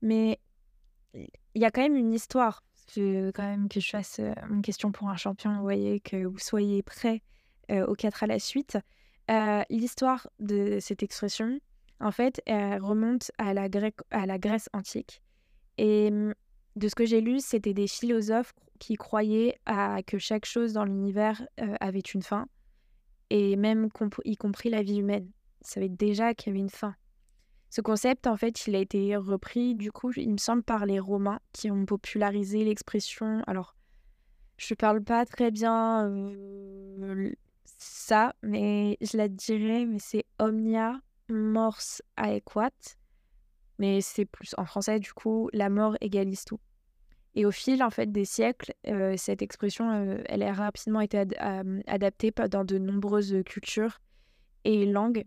Mais 0.00 0.38
il 1.14 1.28
y 1.60 1.64
a 1.64 1.70
quand 1.70 1.82
même 1.82 1.96
une 1.96 2.12
histoire. 2.12 2.62
Je 2.94 3.30
quand 3.32 3.42
même 3.42 3.68
que 3.68 3.80
je 3.80 3.90
fasse 3.90 4.20
euh, 4.20 4.32
une 4.48 4.62
question 4.62 4.92
pour 4.92 5.08
un 5.08 5.16
champion, 5.16 5.60
voyez, 5.60 5.98
que 6.00 6.24
vous 6.24 6.38
soyez 6.38 6.82
prêts 6.82 7.22
aux 7.70 7.94
quatre 7.94 8.22
à 8.22 8.26
la 8.26 8.38
suite. 8.38 8.78
L'histoire 9.68 10.26
de 10.38 10.78
cette 10.80 11.02
expression, 11.02 11.60
en 12.00 12.10
fait, 12.12 12.40
elle 12.46 12.80
remonte 12.80 13.30
à 13.36 13.52
la 13.52 14.38
Grèce 14.38 14.70
antique. 14.72 15.20
Et 15.78 16.10
de 16.76 16.88
ce 16.88 16.94
que 16.94 17.06
j'ai 17.06 17.20
lu, 17.20 17.40
c'était 17.40 17.74
des 17.74 17.86
philosophes 17.86 18.52
qui 18.78 18.96
croyaient 18.96 19.58
à 19.64 20.02
que 20.02 20.18
chaque 20.18 20.44
chose 20.44 20.72
dans 20.72 20.84
l'univers 20.84 21.46
avait 21.80 22.00
une 22.00 22.22
fin 22.22 22.46
et 23.30 23.56
même 23.56 23.88
y 24.24 24.36
compris 24.36 24.70
la 24.70 24.82
vie 24.82 24.98
humaine. 24.98 25.30
Ça 25.62 25.74
savait 25.74 25.88
déjà 25.88 26.34
qu'il 26.34 26.48
y 26.48 26.50
avait 26.50 26.60
une 26.60 26.70
fin. 26.70 26.94
Ce 27.70 27.80
concept, 27.80 28.26
en 28.26 28.36
fait, 28.36 28.66
il 28.66 28.74
a 28.76 28.78
été 28.78 29.16
repris, 29.16 29.74
du 29.74 29.92
coup, 29.92 30.10
il 30.16 30.32
me 30.32 30.38
semble, 30.38 30.62
par 30.62 30.86
les 30.86 31.00
Romains 31.00 31.40
qui 31.52 31.70
ont 31.70 31.84
popularisé 31.84 32.64
l'expression. 32.64 33.42
Alors, 33.46 33.74
je 34.56 34.74
parle 34.74 35.02
pas 35.04 35.26
très 35.26 35.50
bien 35.50 36.10
ça, 37.64 38.34
mais 38.42 38.96
je 39.02 39.16
la 39.16 39.28
dirais, 39.28 39.84
mais 39.84 39.98
c'est 39.98 40.24
omnia 40.38 41.00
mors 41.28 42.00
aequat. 42.16 42.96
Mais 43.78 44.00
c'est 44.00 44.24
plus 44.24 44.54
en 44.58 44.64
français, 44.64 44.98
du 44.98 45.12
coup, 45.12 45.48
la 45.52 45.68
mort 45.70 45.96
égalise 46.00 46.44
tout. 46.44 46.60
Et 47.38 47.44
au 47.44 47.52
fil 47.52 47.84
en 47.84 47.90
fait 47.90 48.10
des 48.10 48.24
siècles, 48.24 48.74
euh, 48.88 49.14
cette 49.16 49.42
expression, 49.42 49.90
euh, 49.92 50.20
elle 50.26 50.42
a 50.42 50.52
rapidement 50.52 51.00
été 51.00 51.24
adaptée 51.86 52.32
dans 52.50 52.64
de 52.64 52.78
nombreuses 52.78 53.42
cultures 53.46 54.00
et 54.64 54.86
langues, 54.86 55.24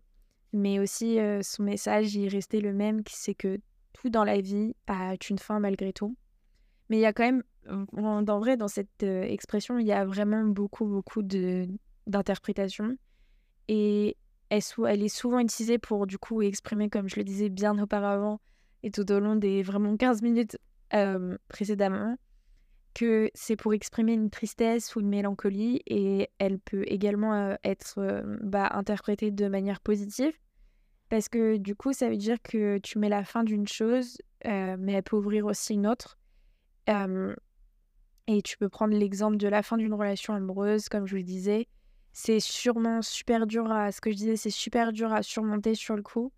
mais 0.51 0.79
aussi 0.79 1.19
euh, 1.19 1.41
son 1.41 1.63
message 1.63 2.17
est 2.17 2.27
resté 2.27 2.59
le 2.59 2.73
même, 2.73 3.01
c'est 3.07 3.33
que 3.33 3.59
tout 3.93 4.09
dans 4.09 4.25
la 4.25 4.41
vie 4.41 4.75
a 4.87 5.13
une 5.29 5.39
fin 5.39 5.61
malgré 5.61 5.93
tout. 5.93 6.17
Mais 6.89 6.97
il 6.97 7.01
y 7.01 7.05
a 7.05 7.13
quand 7.13 7.23
même, 7.23 7.43
en, 7.69 8.39
vrai, 8.39 8.57
dans 8.57 8.67
cette 8.67 9.03
expression, 9.03 9.79
il 9.79 9.87
y 9.87 9.93
a 9.93 10.03
vraiment 10.03 10.43
beaucoup, 10.43 10.85
beaucoup 10.85 11.21
d'interprétations. 11.21 12.97
Et 13.69 14.17
elle, 14.49 14.61
elle, 14.89 15.03
est 15.03 15.07
souvent 15.07 15.39
utilisée 15.39 15.77
pour, 15.77 16.07
du 16.07 16.17
coup, 16.17 16.41
exprimer, 16.41 16.89
comme 16.89 17.07
je 17.07 17.15
le 17.15 17.23
disais 17.23 17.47
bien 17.47 17.79
auparavant, 17.79 18.41
et 18.83 18.91
tout 18.91 19.09
au 19.11 19.19
long 19.19 19.35
des 19.35 19.63
vraiment 19.63 19.95
15 19.95 20.21
minutes 20.21 20.57
précédemment 21.47 22.17
que 22.93 23.31
c'est 23.33 23.55
pour 23.55 23.73
exprimer 23.73 24.13
une 24.13 24.29
tristesse 24.29 24.95
ou 24.95 24.99
une 24.99 25.07
mélancolie 25.07 25.81
et 25.87 26.29
elle 26.39 26.59
peut 26.59 26.83
également 26.87 27.55
être 27.63 28.23
bah, 28.41 28.69
interprétée 28.73 29.31
de 29.31 29.47
manière 29.47 29.79
positive 29.79 30.33
parce 31.07 31.29
que 31.29 31.55
du 31.55 31.75
coup 31.75 31.93
ça 31.93 32.09
veut 32.09 32.17
dire 32.17 32.41
que 32.41 32.77
tu 32.79 32.99
mets 32.99 33.07
la 33.07 33.23
fin 33.23 33.45
d'une 33.45 33.67
chose 33.67 34.17
mais 34.43 34.91
elle 34.93 35.03
peut 35.03 35.15
ouvrir 35.15 35.45
aussi 35.45 35.75
une 35.75 35.87
autre 35.87 36.17
et 38.27 38.41
tu 38.41 38.57
peux 38.57 38.69
prendre 38.69 38.95
l'exemple 38.95 39.37
de 39.37 39.47
la 39.47 39.63
fin 39.63 39.77
d'une 39.77 39.93
relation 39.93 40.33
amoureuse 40.33 40.89
comme 40.89 41.05
je 41.05 41.11
vous 41.11 41.17
le 41.17 41.23
disais. 41.23 41.67
C'est 42.13 42.39
sûrement 42.39 43.01
super 43.01 43.47
dur 43.47 43.71
à 43.71 43.91
ce 43.91 44.01
que 44.01 44.11
je 44.11 44.17
disais 44.17 44.35
c'est 44.35 44.49
super 44.49 44.91
dur 44.91 45.13
à 45.13 45.23
surmonter 45.23 45.75
sur 45.75 45.95
le 45.95 46.01
coup 46.01 46.33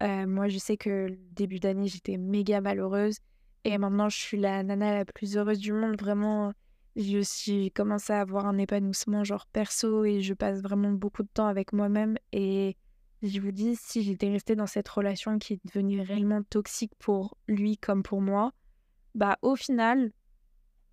moi 0.00 0.48
je 0.48 0.58
sais 0.58 0.76
que 0.76 1.08
début 1.32 1.58
d'année 1.58 1.88
j'étais 1.88 2.16
méga 2.16 2.60
malheureuse 2.60 3.18
et 3.64 3.76
maintenant, 3.78 4.08
je 4.08 4.16
suis 4.16 4.38
la 4.38 4.62
nana 4.62 4.94
la 4.94 5.04
plus 5.04 5.36
heureuse 5.36 5.58
du 5.58 5.72
monde. 5.72 6.00
Vraiment, 6.00 6.52
j'ai 6.96 7.18
aussi 7.18 7.70
commencé 7.72 8.12
à 8.12 8.20
avoir 8.20 8.46
un 8.46 8.58
épanouissement 8.58 9.24
genre 9.24 9.46
perso 9.46 10.04
et 10.04 10.20
je 10.22 10.34
passe 10.34 10.62
vraiment 10.62 10.92
beaucoup 10.92 11.22
de 11.22 11.28
temps 11.28 11.46
avec 11.46 11.72
moi-même. 11.72 12.16
Et 12.32 12.76
je 13.22 13.40
vous 13.40 13.52
dis, 13.52 13.76
si 13.76 14.02
j'étais 14.02 14.30
restée 14.30 14.56
dans 14.56 14.66
cette 14.66 14.88
relation 14.88 15.38
qui 15.38 15.54
est 15.54 15.60
devenue 15.66 16.00
réellement 16.00 16.42
toxique 16.42 16.92
pour 16.98 17.36
lui 17.46 17.76
comme 17.76 18.02
pour 18.02 18.20
moi, 18.20 18.52
bah 19.14 19.38
au 19.42 19.56
final, 19.56 20.12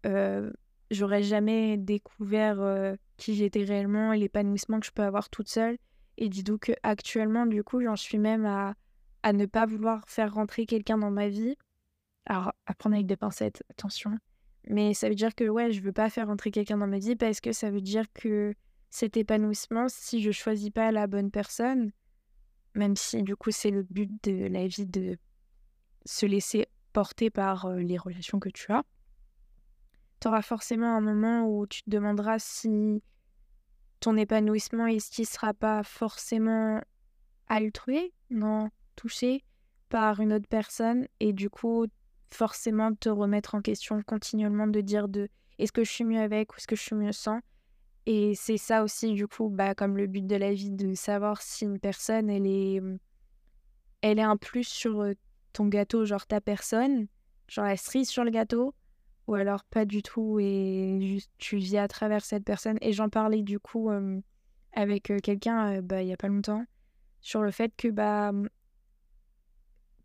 euh, 0.05 0.51
j'aurais 0.89 1.23
jamais 1.23 1.77
découvert 1.77 2.59
euh, 2.59 2.95
qui 3.17 3.35
j'étais 3.35 3.63
réellement 3.63 4.11
et 4.11 4.19
l'épanouissement 4.19 4.79
que 4.79 4.87
je 4.87 4.91
peux 4.91 5.03
avoir 5.03 5.29
toute 5.29 5.49
seule. 5.49 5.77
Et 6.17 6.29
dis-donc 6.29 6.61
que 6.61 6.71
actuellement, 6.81 7.45
du 7.45 7.63
coup, 7.63 7.81
j'en 7.81 7.95
suis 7.95 8.17
même 8.17 8.45
à, 8.45 8.73
à 9.25 9.33
ne 9.33 9.47
pas 9.47 9.65
vouloir 9.65 10.07
faire 10.07 10.35
rentrer 10.35 10.67
quelqu'un 10.67 10.99
dans 10.99 11.09
ma 11.09 11.29
vie. 11.29 11.57
Alors, 12.27 12.53
à 12.67 12.75
prendre 12.75 12.93
avec 12.93 13.07
des 13.07 13.17
pincettes, 13.17 13.63
attention. 13.71 14.19
Mais 14.69 14.93
ça 14.93 15.09
veut 15.09 15.15
dire 15.15 15.33
que, 15.33 15.45
ouais, 15.45 15.71
je 15.71 15.81
veux 15.81 15.91
pas 15.91 16.11
faire 16.11 16.29
entrer 16.29 16.51
quelqu'un 16.51 16.77
dans 16.77 16.85
ma 16.85 16.99
vie 16.99 17.15
parce 17.15 17.41
que 17.41 17.51
ça 17.51 17.71
veut 17.71 17.81
dire 17.81 18.05
que 18.13 18.53
cet 18.91 19.17
épanouissement, 19.17 19.87
si 19.89 20.21
je 20.21 20.29
choisis 20.29 20.69
pas 20.69 20.91
la 20.91 21.07
bonne 21.07 21.31
personne, 21.31 21.91
même 22.75 22.95
si 22.95 23.23
du 23.23 23.35
coup 23.35 23.49
c'est 23.49 23.71
le 23.71 23.81
but 23.81 24.11
de 24.25 24.45
la 24.45 24.67
vie 24.67 24.85
de 24.85 25.17
se 26.05 26.27
laisser 26.27 26.67
porter 26.93 27.31
par 27.31 27.65
euh, 27.65 27.79
les 27.79 27.97
relations 27.97 28.39
que 28.39 28.49
tu 28.49 28.71
as, 28.71 28.83
tu 30.19 30.27
auras 30.27 30.43
forcément 30.43 30.95
un 30.95 31.01
moment 31.01 31.47
où 31.47 31.65
tu 31.65 31.81
te 31.81 31.89
demanderas 31.89 32.37
si 32.37 33.01
ton 34.01 34.17
épanouissement 34.17 34.85
est-ce 34.85 35.09
qu'il 35.09 35.25
sera 35.25 35.55
pas 35.55 35.81
forcément 35.81 36.79
altrué, 37.47 38.13
non, 38.29 38.69
touché 38.95 39.43
par 39.89 40.19
une 40.19 40.33
autre 40.33 40.47
personne 40.49 41.07
et 41.19 41.33
du 41.33 41.49
coup 41.49 41.85
forcément 42.31 42.93
te 42.93 43.09
remettre 43.09 43.55
en 43.55 43.61
question 43.61 44.01
continuellement, 44.03 44.67
de 44.67 44.81
dire 44.81 45.07
de 45.07 45.29
est-ce 45.57 45.71
que 45.71 45.83
je 45.83 45.91
suis 45.91 46.03
mieux 46.03 46.19
avec 46.19 46.53
ou 46.53 46.57
est-ce 46.57 46.67
que 46.67 46.75
je 46.75 46.81
suis 46.81 46.95
mieux 46.95 47.11
sans? 47.13 47.39
Et 48.05 48.35
c'est 48.35 48.57
ça 48.57 48.83
aussi, 48.83 49.13
du 49.13 49.27
coup, 49.27 49.49
bah, 49.49 49.73
comme 49.73 49.97
le 49.97 50.05
but 50.05 50.27
de 50.27 50.35
la 50.35 50.53
vie, 50.53 50.69
de 50.69 50.93
savoir 50.93 51.41
si 51.41 51.63
une 51.65 51.79
personne, 51.79 52.29
elle 52.29 52.45
est, 52.45 52.79
mmh, 52.79 52.99
elle 54.01 54.19
est 54.19 54.23
un 54.23 54.37
plus 54.37 54.67
sur 54.67 55.05
ton 55.53 55.67
gâteau, 55.67 56.05
genre 56.05 56.27
ta 56.27 56.41
personne, 56.41 57.07
genre 57.47 57.65
la 57.65 57.77
cerise 57.77 58.09
sur 58.09 58.23
le 58.23 58.29
gâteau, 58.29 58.75
ou 59.27 59.33
alors 59.33 59.63
pas 59.63 59.85
du 59.85 60.03
tout 60.03 60.39
et 60.39 60.99
juste 61.01 61.31
tu 61.39 61.57
vis 61.57 61.77
à 61.77 61.87
travers 61.87 62.23
cette 62.23 62.43
personne. 62.43 62.77
Et 62.81 62.93
j'en 62.93 63.09
parlais 63.09 63.41
du 63.41 63.59
coup 63.59 63.89
avec 64.73 65.11
quelqu'un 65.23 65.81
bah, 65.81 66.03
il 66.03 66.09
y 66.09 66.13
a 66.13 66.17
pas 66.17 66.27
longtemps 66.27 66.65
sur 67.21 67.41
le 67.41 67.49
fait 67.49 67.73
que 67.75 67.87
bah, 67.87 68.31
mmh, 68.31 68.49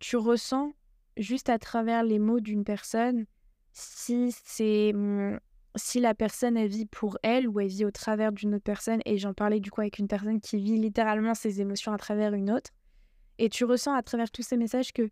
tu 0.00 0.16
ressens 0.16 0.72
juste 1.16 1.48
à 1.48 1.58
travers 1.58 2.02
les 2.02 2.18
mots 2.18 2.40
d'une 2.40 2.64
personne, 2.64 3.26
si 3.72 4.34
c'est 4.44 4.92
mmh, 4.92 5.38
si 5.76 6.00
la 6.00 6.14
personne 6.14 6.64
vit 6.66 6.86
pour 6.86 7.18
elle 7.22 7.48
ou 7.48 7.60
elle 7.60 7.68
vit 7.68 7.84
au 7.84 7.90
travers 7.90 8.32
d'une 8.32 8.54
autre 8.54 8.64
personne 8.64 9.00
et 9.04 9.18
j'en 9.18 9.34
parlais 9.34 9.60
du 9.60 9.70
coup 9.70 9.80
avec 9.80 9.98
une 9.98 10.08
personne 10.08 10.40
qui 10.40 10.56
vit 10.56 10.76
littéralement 10.76 11.34
ses 11.34 11.60
émotions 11.60 11.92
à 11.92 11.98
travers 11.98 12.34
une 12.34 12.50
autre 12.50 12.70
et 13.38 13.48
tu 13.48 13.64
ressens 13.64 13.94
à 13.94 14.02
travers 14.02 14.30
tous 14.30 14.42
ces 14.42 14.56
messages 14.56 14.92
que 14.92 15.08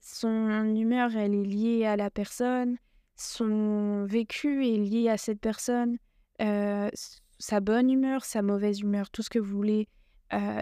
son 0.00 0.74
humeur 0.74 1.14
elle 1.16 1.34
est 1.34 1.44
liée 1.44 1.86
à 1.86 1.96
la 1.96 2.10
personne 2.10 2.76
son 3.16 4.04
vécu 4.04 4.66
est 4.66 4.78
lié 4.78 5.08
à 5.08 5.16
cette 5.16 5.40
personne 5.40 5.96
euh, 6.40 6.90
sa 7.38 7.60
bonne 7.60 7.90
humeur 7.90 8.24
sa 8.24 8.42
mauvaise 8.42 8.80
humeur 8.80 9.10
tout 9.10 9.22
ce 9.22 9.30
que 9.30 9.38
vous 9.38 9.54
voulez 9.54 9.88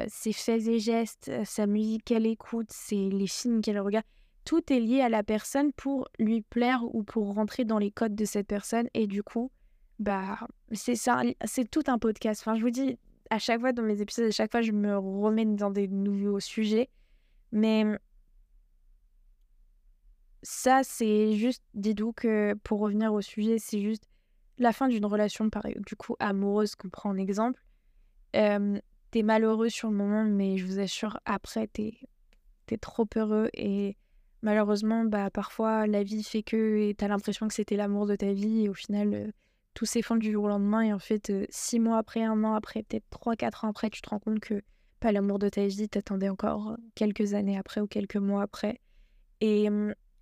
ses 0.08 0.32
faits 0.32 0.66
et 0.66 0.78
gestes, 0.80 1.30
sa 1.44 1.66
musique 1.66 2.04
qu'elle 2.04 2.26
écoute, 2.26 2.68
c'est 2.70 3.08
les 3.08 3.26
films 3.26 3.60
qu'elle 3.60 3.80
regarde. 3.80 4.04
Tout 4.44 4.72
est 4.72 4.80
lié 4.80 5.00
à 5.00 5.08
la 5.08 5.22
personne 5.22 5.72
pour 5.72 6.08
lui 6.18 6.40
plaire 6.40 6.82
ou 6.94 7.02
pour 7.02 7.34
rentrer 7.34 7.64
dans 7.64 7.78
les 7.78 7.90
codes 7.90 8.14
de 8.14 8.24
cette 8.24 8.46
personne. 8.46 8.88
Et 8.94 9.06
du 9.06 9.22
coup, 9.22 9.52
bah, 9.98 10.38
c'est 10.72 10.96
ça, 10.96 11.22
c'est 11.44 11.70
tout 11.70 11.84
un 11.86 11.98
podcast. 11.98 12.42
Enfin, 12.42 12.56
je 12.56 12.62
vous 12.62 12.70
dis, 12.70 12.98
à 13.28 13.38
chaque 13.38 13.60
fois 13.60 13.72
dans 13.72 13.82
mes 13.82 14.00
épisodes, 14.00 14.26
à 14.26 14.30
chaque 14.30 14.50
fois, 14.50 14.62
je 14.62 14.72
me 14.72 14.96
remets 14.96 15.44
dans 15.44 15.70
des 15.70 15.88
nouveaux 15.88 16.40
sujets. 16.40 16.88
Mais 17.52 17.84
ça, 20.42 20.80
c'est 20.82 21.34
juste, 21.34 21.62
dis-nous 21.74 22.12
que 22.12 22.54
pour 22.64 22.80
revenir 22.80 23.12
au 23.12 23.20
sujet, 23.20 23.58
c'est 23.58 23.82
juste 23.82 24.04
la 24.58 24.72
fin 24.72 24.88
d'une 24.88 25.06
relation, 25.06 25.48
du 25.86 25.96
coup, 25.96 26.16
amoureuse, 26.18 26.74
qu'on 26.74 26.88
prend 26.88 27.10
en 27.10 27.16
exemple. 27.18 27.62
T'es 29.10 29.22
malheureux 29.22 29.68
sur 29.68 29.90
le 29.90 29.96
moment, 29.96 30.24
mais 30.24 30.56
je 30.56 30.66
vous 30.66 30.78
assure, 30.78 31.18
après, 31.24 31.66
t'es 31.66 31.94
es 32.70 32.76
trop 32.76 33.06
heureux. 33.16 33.48
Et 33.54 33.96
malheureusement, 34.42 35.04
bah, 35.04 35.30
parfois, 35.30 35.86
la 35.86 36.02
vie 36.02 36.22
fait 36.22 36.42
que 36.42 36.92
t'as 36.92 37.08
l'impression 37.08 37.48
que 37.48 37.54
c'était 37.54 37.76
l'amour 37.76 38.06
de 38.06 38.14
ta 38.14 38.32
vie. 38.32 38.64
Et 38.64 38.68
au 38.68 38.74
final, 38.74 39.32
tout 39.74 39.86
s'effondre 39.86 40.20
du 40.20 40.32
jour 40.32 40.44
au 40.44 40.48
lendemain. 40.48 40.82
Et 40.82 40.92
en 40.92 40.98
fait, 40.98 41.32
six 41.50 41.80
mois 41.80 41.98
après, 41.98 42.22
un 42.22 42.44
an 42.44 42.54
après, 42.54 42.84
peut-être 42.84 43.08
trois, 43.10 43.36
quatre 43.36 43.64
ans 43.64 43.70
après, 43.70 43.90
tu 43.90 44.00
te 44.00 44.08
rends 44.08 44.20
compte 44.20 44.40
que 44.40 44.62
pas 45.00 45.12
l'amour 45.12 45.38
de 45.38 45.48
ta 45.48 45.66
vie, 45.66 45.88
t'attendais 45.88 46.28
encore 46.28 46.76
quelques 46.94 47.34
années 47.34 47.58
après 47.58 47.80
ou 47.80 47.86
quelques 47.86 48.16
mois 48.16 48.42
après. 48.42 48.80
Et 49.40 49.68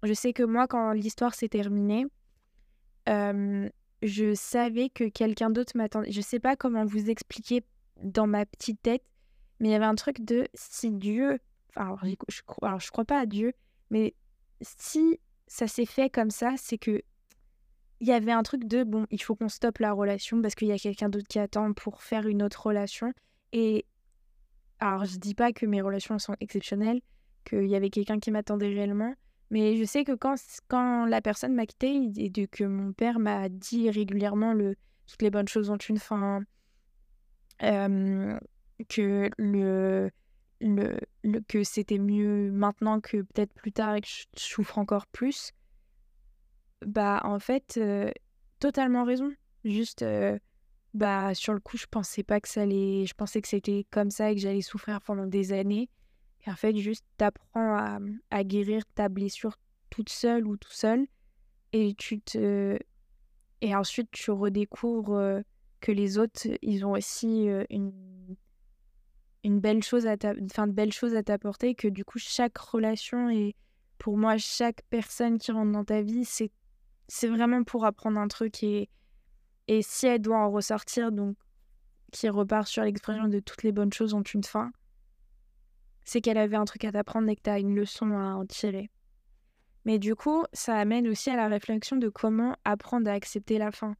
je 0.05 0.13
sais 0.13 0.33
que 0.33 0.45
moi, 0.45 0.67
quand 0.69 0.93
l'histoire 0.93 1.35
s'est 1.35 1.49
terminée, 1.49 2.07
je 3.07 4.35
savais 4.35 4.89
que 4.89 5.05
quelqu'un 5.05 5.51
d'autre 5.51 5.73
m'attendait. 5.75 6.13
Je 6.13 6.21
sais 6.21 6.39
pas 6.39 6.57
comment 6.57 6.85
vous 6.85 7.11
expliquer 7.11 7.63
dans 8.03 8.27
ma 8.27 8.47
petite 8.47 8.81
tête, 8.83 9.03
mais 9.61 9.69
il 9.69 9.73
y 9.73 9.75
avait 9.75 9.85
un 9.85 9.95
truc 9.95 10.25
de 10.25 10.47
si 10.55 10.91
Dieu, 10.91 11.39
alors, 11.77 12.01
je, 12.29 12.43
alors 12.63 12.81
je 12.81 12.91
crois 12.91 13.05
pas 13.05 13.21
à 13.21 13.27
Dieu, 13.27 13.53
mais 13.91 14.15
si 14.61 15.19
ça 15.47 15.67
s'est 15.67 15.87
fait 15.87 16.11
comme 16.11 16.31
ça, 16.31 16.55
c'est 16.57 16.79
que 16.79 17.03
il 18.01 18.07
y 18.07 18.13
avait 18.13 18.33
un 18.33 18.45
truc 18.45 18.65
de 18.65 18.85
bon, 18.85 19.07
il 19.11 19.21
faut 19.21 19.35
qu'on 19.35 19.49
stoppe 19.49 19.79
la 19.79 19.93
relation 19.93 20.41
parce 20.41 20.55
qu'il 20.55 20.69
y 20.69 20.73
a 20.73 20.79
quelqu'un 20.79 21.09
d'autre 21.09 21.27
qui 21.29 21.41
attend 21.41 21.73
pour 21.73 22.03
faire 22.03 22.29
une 22.29 22.45
autre 22.45 22.67
relation. 22.67 23.13
Et 23.53 23.87
alors, 24.79 25.05
je 25.05 25.17
dis 25.17 25.35
pas 25.35 25.53
que 25.53 25.67
mes 25.67 25.81
relations 25.81 26.19
sont 26.21 26.37
exceptionnelles, 26.39 27.01
qu'il 27.45 27.67
y 27.67 27.75
avait 27.75 27.91
quelqu'un 27.91 28.21
qui 28.21 28.31
m'attendait 28.31 28.69
réellement, 28.69 29.15
mais 29.51 29.77
je 29.77 29.85
sais 29.85 30.05
que 30.05 30.13
quand, 30.13 30.37
quand 30.69 31.07
la 31.07 31.21
personne 31.21 31.55
m'a 31.55 31.67
quitté 31.67 32.11
et 32.17 32.31
que 32.47 32.65
mon 32.65 32.93
père 32.93 33.19
m'a 33.19 33.49
dit 33.49 33.91
régulièrement 33.91 34.53
le, 34.53 34.77
toutes 35.07 35.23
les 35.23 35.31
bonnes 35.31 35.49
choses 35.49 35.71
ont 35.71 35.77
une 35.77 35.99
fin, 35.99 36.43
que 37.61 39.31
le, 39.39 40.11
le, 40.61 40.99
que 41.49 41.65
c'était 41.65 41.99
mieux 41.99 42.51
maintenant 42.51 43.01
que 43.01 43.19
peut-être 43.23 43.53
plus 43.53 43.73
tard 43.73 43.97
et 43.97 44.01
que 44.01 44.09
je 44.09 44.25
souffre 44.37 44.79
encore 44.79 45.07
plus, 45.07 45.53
bah 46.87 47.21
en 47.25 47.39
fait, 47.39 47.81
totalement 48.61 49.05
raison. 49.05 49.33
Juste, 49.65 50.05
bah 50.95 51.35
sur 51.35 51.53
le 51.53 51.61
coup, 51.61 51.77
je 51.77 51.87
pensais 51.87 52.23
pas 52.23 52.41
que 52.41 52.49
ça 52.49 52.63
allait. 52.63 53.05
Je 53.07 53.15
pensais 53.15 53.41
que 53.41 53.49
c'était 53.49 53.87
comme 53.91 54.11
ça 54.11 54.31
et 54.31 54.35
que 54.35 54.41
j'allais 54.41 54.63
souffrir 54.63 55.01
pendant 55.01 55.27
des 55.27 55.53
années. 55.53 55.89
Et 56.47 56.51
en 56.51 56.57
fait, 56.57 56.77
juste, 56.77 57.05
t'apprends 57.17 57.77
à, 57.77 57.99
à 58.31 58.45
guérir 58.45 58.85
ta 58.95 59.09
blessure 59.09 59.57
toute 59.91 60.09
seule 60.09 60.47
ou 60.47 60.57
tout 60.57 60.73
seul. 60.73 61.07
Et 61.73 61.95
tu 61.95 62.21
te. 62.21 62.79
Et 63.61 63.75
ensuite, 63.75 64.11
tu 64.13 64.31
redécouvres 64.31 65.43
que 65.81 65.93
les 65.93 66.19
autres, 66.19 66.49
ils 66.63 66.85
ont 66.85 66.93
aussi 66.93 67.49
une, 67.71 67.93
une 69.45 69.61
belle 69.61 69.83
chose 69.83 70.07
à 70.07 70.17
enfin, 70.45 70.67
de 70.67 70.73
belles 70.73 70.93
choses 70.93 71.15
à 71.15 71.23
t'apporter. 71.23 71.75
Que 71.75 71.89
du 71.89 72.05
coup, 72.05 72.19
chaque 72.19 72.59
relation 72.59 73.31
et 73.31 73.55
pour 73.99 74.17
moi, 74.17 74.37
chaque 74.39 74.83
personne 74.91 75.39
qui 75.39 75.53
rentre 75.53 75.73
dans 75.73 75.85
ta 75.85 76.03
vie, 76.03 76.25
c'est 76.25 76.51
c'est 77.09 77.29
vraiment 77.29 77.65
pour 77.65 77.85
apprendre 77.87 78.21
un 78.21 78.29
truc 78.29 78.63
et, 78.63 78.91
et 79.67 79.83
si 79.83 80.07
elle 80.07 80.21
doit 80.21 80.39
en 80.39 80.51
ressortir, 80.51 81.11
donc 81.11 81.37
qui 82.13 82.29
repart 82.29 82.67
sur 82.67 82.83
l'expression 82.85 83.29
de 83.29 83.41
toutes 83.41 83.63
les 83.63 83.73
bonnes 83.73 83.93
choses 83.93 84.15
ont 84.15 84.23
une 84.23 84.45
fin, 84.45 84.71
c'est 86.05 86.21
qu'elle 86.21 86.39
avait 86.39 86.57
un 86.57 86.65
truc 86.65 86.85
à 86.85 86.93
t'apprendre 86.93 87.29
et 87.29 87.37
que 87.37 87.43
tu 87.43 87.51
as 87.51 87.59
une 87.59 87.75
leçon 87.75 88.11
à 88.13 88.35
en 88.35 88.47
tirer. 88.47 88.91
Mais 89.85 89.99
du 89.99 90.15
coup, 90.15 90.45
ça 90.53 90.77
amène 90.77 91.09
aussi 91.09 91.31
à 91.31 91.37
la 91.37 91.49
réflexion 91.49 91.97
de 91.97 92.09
comment 92.09 92.57
apprendre 92.65 93.11
à 93.11 93.15
accepter 93.15 93.59
la 93.59 93.71
fin. 93.71 93.95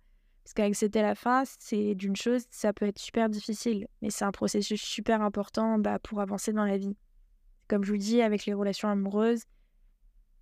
Parce 0.49 0.55
qu'accepter 0.55 1.03
la 1.03 1.15
fin, 1.15 1.43
c'est 1.59 1.95
d'une 1.95 2.17
chose, 2.17 2.47
ça 2.51 2.73
peut 2.73 2.87
être 2.87 2.99
super 2.99 3.29
difficile, 3.29 3.87
mais 4.01 4.09
c'est 4.09 4.25
un 4.25 4.33
processus 4.33 4.81
super 4.81 5.21
important 5.21 5.79
bah, 5.79 5.99
pour 5.99 6.23
avancer 6.23 6.55
dans 6.55 6.65
la 6.65 6.79
vie. 6.79 6.97
Comme 7.69 7.85
je 7.85 7.93
vous 7.93 7.99
dis, 7.99 8.23
avec 8.23 8.47
les 8.47 8.55
relations 8.55 8.89
amoureuses, 8.89 9.43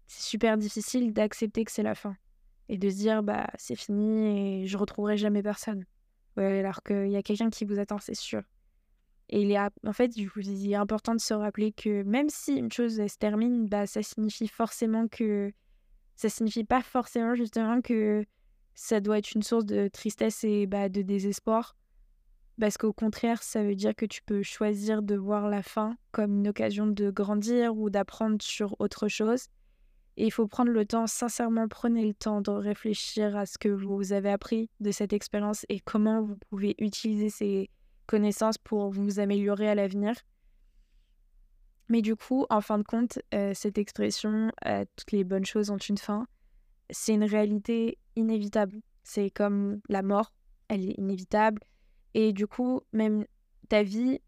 c'est 0.07 0.23
super 0.23 0.59
difficile 0.59 1.12
d'accepter 1.12 1.64
que 1.64 1.73
c'est 1.73 1.83
la 1.83 1.97
fin 1.97 2.14
et 2.69 2.79
de 2.79 2.88
se 2.88 2.95
dire 2.95 3.25
bah 3.25 3.49
c'est 3.57 3.75
fini 3.75 4.61
et 4.62 4.66
je 4.69 4.79
retrouverai 4.79 5.16
jamais 5.16 5.42
personne. 5.42 5.85
Alors 6.37 6.85
qu'il 6.85 7.11
y 7.11 7.16
a 7.16 7.23
quelqu'un 7.25 7.51
qui 7.51 7.64
vous 7.64 7.81
attend, 7.81 7.99
c'est 7.99 8.14
sûr. 8.14 8.42
Et 9.29 9.42
il 9.42 9.51
est 9.51 9.59
en 9.59 9.92
fait, 9.92 10.16
il 10.16 10.71
est 10.71 10.77
important 10.77 11.16
de 11.16 11.21
se 11.21 11.35
rappeler 11.35 11.73
que 11.73 12.05
même 12.05 12.29
si 12.29 12.55
une 12.55 12.71
chose 12.71 13.05
se 13.05 13.19
termine, 13.19 13.66
bah 13.66 13.88
ça 13.88 14.05
signifie 14.05 14.47
forcément 14.47 15.09
que 15.09 15.53
ça 16.14 16.29
signifie 16.29 16.62
pas 16.62 16.81
forcément 16.81 17.35
justement 17.35 17.81
que 17.81 18.25
ça 18.76 19.00
doit 19.00 19.18
être 19.18 19.32
une 19.32 19.42
source 19.42 19.64
de 19.64 19.88
tristesse 19.88 20.44
et 20.44 20.66
bah, 20.66 20.88
de 20.88 21.02
désespoir. 21.02 21.76
Parce 22.60 22.76
qu'au 22.76 22.92
contraire, 22.92 23.42
ça 23.42 23.64
veut 23.64 23.74
dire 23.74 23.94
que 23.96 24.06
tu 24.06 24.22
peux 24.22 24.42
choisir 24.42 25.02
de 25.02 25.16
voir 25.16 25.48
la 25.48 25.62
fin 25.62 25.96
comme 26.12 26.38
une 26.38 26.48
occasion 26.48 26.86
de 26.86 27.10
grandir 27.10 27.76
ou 27.76 27.90
d'apprendre 27.90 28.40
sur 28.40 28.76
autre 28.78 29.08
chose. 29.08 29.46
Et 30.18 30.26
il 30.26 30.30
faut 30.30 30.46
prendre 30.46 30.70
le 30.70 30.86
temps, 30.86 31.06
sincèrement, 31.06 31.68
prenez 31.68 32.06
le 32.06 32.14
temps 32.14 32.40
de 32.40 32.50
réfléchir 32.50 33.36
à 33.36 33.44
ce 33.44 33.58
que 33.58 33.68
vous 33.68 34.12
avez 34.12 34.30
appris 34.30 34.70
de 34.80 34.90
cette 34.90 35.12
expérience 35.12 35.66
et 35.68 35.80
comment 35.80 36.22
vous 36.22 36.36
pouvez 36.48 36.74
utiliser 36.78 37.28
ces 37.28 37.70
connaissances 38.06 38.56
pour 38.56 38.90
vous 38.90 39.20
améliorer 39.20 39.68
à 39.68 39.74
l'avenir. 39.74 40.14
Mais 41.88 42.02
du 42.02 42.16
coup, 42.16 42.46
en 42.50 42.60
fin 42.60 42.78
de 42.78 42.84
compte, 42.84 43.18
euh, 43.34 43.52
cette 43.54 43.78
expression 43.78 44.50
euh, 44.66 44.84
toutes 44.96 45.12
les 45.12 45.24
bonnes 45.24 45.46
choses 45.46 45.70
ont 45.70 45.76
une 45.76 45.98
fin, 45.98 46.26
c'est 46.90 47.14
une 47.14 47.25
réalité 47.25 47.99
inévitable. 48.16 48.81
C'est 49.03 49.31
comme 49.31 49.81
la 49.88 50.03
mort, 50.03 50.33
elle 50.68 50.88
est 50.88 50.99
inévitable. 50.99 51.62
Et 52.14 52.33
du 52.33 52.46
coup, 52.46 52.81
même 52.92 53.25
ta 53.68 53.83
vie, 53.83 54.20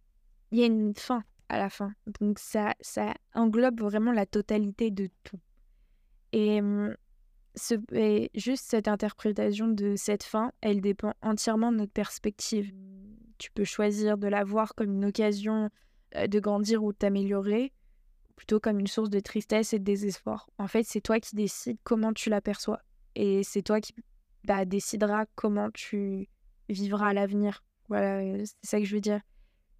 il 0.50 0.58
y 0.58 0.62
a 0.62 0.66
une 0.66 0.94
fin 0.94 1.24
à 1.48 1.58
la 1.58 1.70
fin. 1.70 1.92
Donc 2.20 2.38
ça, 2.38 2.74
ça 2.80 3.14
englobe 3.34 3.80
vraiment 3.80 4.12
la 4.12 4.26
totalité 4.26 4.90
de 4.90 5.08
tout. 5.24 5.40
Et, 6.32 6.60
ce, 7.54 7.74
juste 8.34 8.66
cette 8.66 8.88
interprétation 8.88 9.68
de 9.68 9.96
cette 9.96 10.22
fin, 10.22 10.52
elle 10.60 10.80
dépend 10.80 11.12
entièrement 11.22 11.72
de 11.72 11.78
notre 11.78 11.92
perspective. 11.92 12.72
Tu 13.38 13.50
peux 13.50 13.64
choisir 13.64 14.18
de 14.18 14.28
la 14.28 14.44
voir 14.44 14.74
comme 14.74 14.92
une 14.92 15.04
occasion 15.06 15.70
de 16.14 16.40
grandir 16.40 16.82
ou 16.84 16.92
de 16.92 16.98
t'améliorer, 16.98 17.72
plutôt 18.38 18.60
comme 18.60 18.78
une 18.78 18.86
source 18.86 19.10
de 19.10 19.18
tristesse 19.18 19.72
et 19.72 19.80
de 19.80 19.84
désespoir. 19.84 20.48
En 20.58 20.68
fait, 20.68 20.84
c'est 20.84 21.00
toi 21.00 21.18
qui 21.18 21.34
décides 21.34 21.76
comment 21.82 22.12
tu 22.12 22.30
l'aperçois. 22.30 22.80
Et 23.16 23.42
c'est 23.42 23.62
toi 23.62 23.80
qui 23.80 23.92
bah, 24.44 24.64
décideras 24.64 25.26
comment 25.34 25.70
tu 25.72 26.28
vivras 26.68 27.08
à 27.08 27.12
l'avenir. 27.12 27.64
Voilà, 27.88 28.44
c'est 28.44 28.54
ça 28.62 28.78
que 28.78 28.84
je 28.84 28.94
veux 28.94 29.00
dire. 29.00 29.20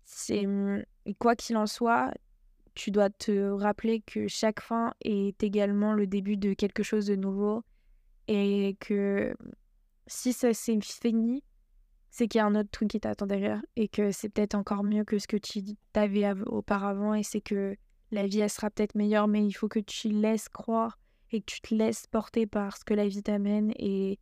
C'est 0.05 0.44
quoi 1.21 1.37
qu'il 1.37 1.57
en 1.57 1.66
soit, 1.66 2.12
tu 2.75 2.90
dois 2.90 3.11
te 3.11 3.49
rappeler 3.49 4.01
que 4.01 4.27
chaque 4.27 4.61
fin 4.61 4.92
est 5.03 5.40
également 5.44 5.92
le 5.92 6.09
début 6.09 6.37
de 6.37 6.53
quelque 6.53 6.83
chose 6.83 7.07
de 7.07 7.14
nouveau 7.14 7.62
et 8.27 8.77
que 8.81 9.37
si 10.09 10.33
ça 10.33 10.53
s'est 10.53 10.81
fini, 10.81 11.44
c'est 12.11 12.27
qu'il 12.27 12.40
y 12.40 12.42
a 12.42 12.47
un 12.47 12.57
autre 12.57 12.71
truc 12.73 12.90
qui 12.90 12.99
t'attend 12.99 13.27
derrière 13.27 13.62
et 13.77 13.87
que 13.87 14.11
c'est 14.11 14.31
peut-être 14.31 14.57
encore 14.57 14.83
mieux 14.83 15.05
que 15.05 15.21
ce 15.21 15.29
que 15.29 15.37
tu 15.37 15.62
avais 15.94 16.33
auparavant 16.47 17.14
et 17.14 17.23
c'est 17.23 17.40
que 17.40 17.77
la 18.11 18.27
vie 18.27 18.40
elle 18.40 18.51
sera 18.51 18.71
peut-être 18.71 18.94
meilleure 18.94 19.29
mais 19.29 19.44
il 19.44 19.53
faut 19.53 19.68
que 19.68 19.81
tu 19.81 20.09
laisses 20.09 20.49
croire 20.49 20.99
et 21.31 21.40
que 21.40 21.47
tu 21.47 21.61
te 21.61 21.75
laisses 21.75 22.07
porter 22.07 22.47
par 22.47 22.77
ce 22.77 22.85
que 22.85 22.94
la 22.94 23.07
vie 23.07 23.23
t'amène 23.23 23.73
et 23.77 24.18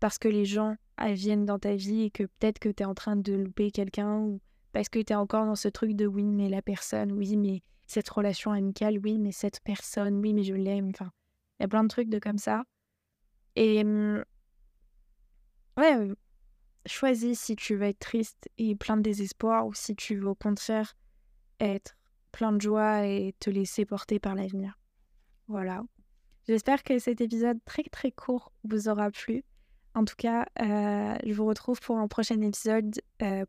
parce 0.00 0.18
que 0.18 0.28
les 0.28 0.44
gens 0.44 0.76
viennent 1.00 1.44
dans 1.44 1.58
ta 1.58 1.76
vie 1.76 2.02
et 2.02 2.10
que 2.10 2.24
peut-être 2.24 2.58
que 2.58 2.68
tu 2.68 2.82
es 2.82 2.86
en 2.86 2.94
train 2.94 3.16
de 3.16 3.32
louper 3.32 3.70
quelqu'un 3.70 4.18
ou 4.18 4.40
parce 4.72 4.88
que 4.88 4.98
tu 4.98 5.12
es 5.12 5.16
encore 5.16 5.44
dans 5.44 5.54
ce 5.54 5.68
truc 5.68 5.92
de 5.94 6.06
oui 6.06 6.24
mais 6.24 6.48
la 6.48 6.62
personne, 6.62 7.12
oui 7.12 7.36
mais 7.36 7.62
cette 7.88 8.08
relation 8.10 8.52
amicale, 8.52 8.98
oui, 9.02 9.18
mais 9.18 9.32
cette 9.32 9.60
personne, 9.60 10.20
oui, 10.20 10.34
mais 10.34 10.44
je 10.44 10.54
l'aime. 10.54 10.90
Enfin, 10.90 11.10
il 11.58 11.62
y 11.62 11.64
a 11.64 11.68
plein 11.68 11.82
de 11.82 11.88
trucs 11.88 12.10
de 12.10 12.18
comme 12.18 12.38
ça. 12.38 12.64
Et 13.56 13.82
mmh, 13.82 14.24
ouais, 15.78 16.08
choisis 16.86 17.40
si 17.40 17.56
tu 17.56 17.76
veux 17.76 17.86
être 17.86 17.98
triste 17.98 18.48
et 18.58 18.76
plein 18.76 18.98
de 18.98 19.02
désespoir 19.02 19.66
ou 19.66 19.72
si 19.72 19.96
tu 19.96 20.16
veux 20.16 20.28
au 20.28 20.34
contraire 20.34 20.96
être 21.60 21.96
plein 22.38 22.52
de 22.52 22.60
joie 22.60 23.04
et 23.04 23.34
te 23.40 23.50
laisser 23.50 23.84
porter 23.84 24.20
par 24.20 24.36
l'avenir. 24.36 24.78
Voilà. 25.48 25.82
J'espère 26.46 26.84
que 26.84 27.00
cet 27.00 27.20
épisode 27.20 27.58
très 27.64 27.82
très 27.82 28.12
court 28.12 28.52
vous 28.62 28.88
aura 28.88 29.10
plu. 29.10 29.42
En 29.94 30.04
tout 30.04 30.14
cas, 30.16 30.46
euh, 30.60 31.16
je 31.26 31.32
vous 31.32 31.46
retrouve 31.46 31.80
pour 31.80 31.98
un 31.98 32.06
prochain 32.06 32.40
épisode 32.40 32.94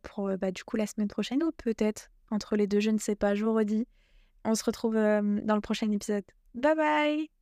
pour 0.02 0.36
bah, 0.40 0.52
du 0.52 0.64
coup 0.64 0.76
la 0.76 0.88
semaine 0.88 1.08
prochaine 1.08 1.44
ou 1.44 1.52
peut-être 1.52 2.10
entre 2.32 2.56
les 2.56 2.66
deux, 2.66 2.80
je 2.80 2.90
ne 2.90 2.98
sais 2.98 3.16
pas, 3.16 3.36
je 3.36 3.46
vous 3.46 3.54
redis. 3.54 3.86
On 4.44 4.56
se 4.56 4.64
retrouve 4.64 4.96
dans 4.96 5.56
le 5.56 5.62
prochain 5.62 5.92
épisode. 5.92 6.26
Bye 6.56 6.76
bye 6.76 7.39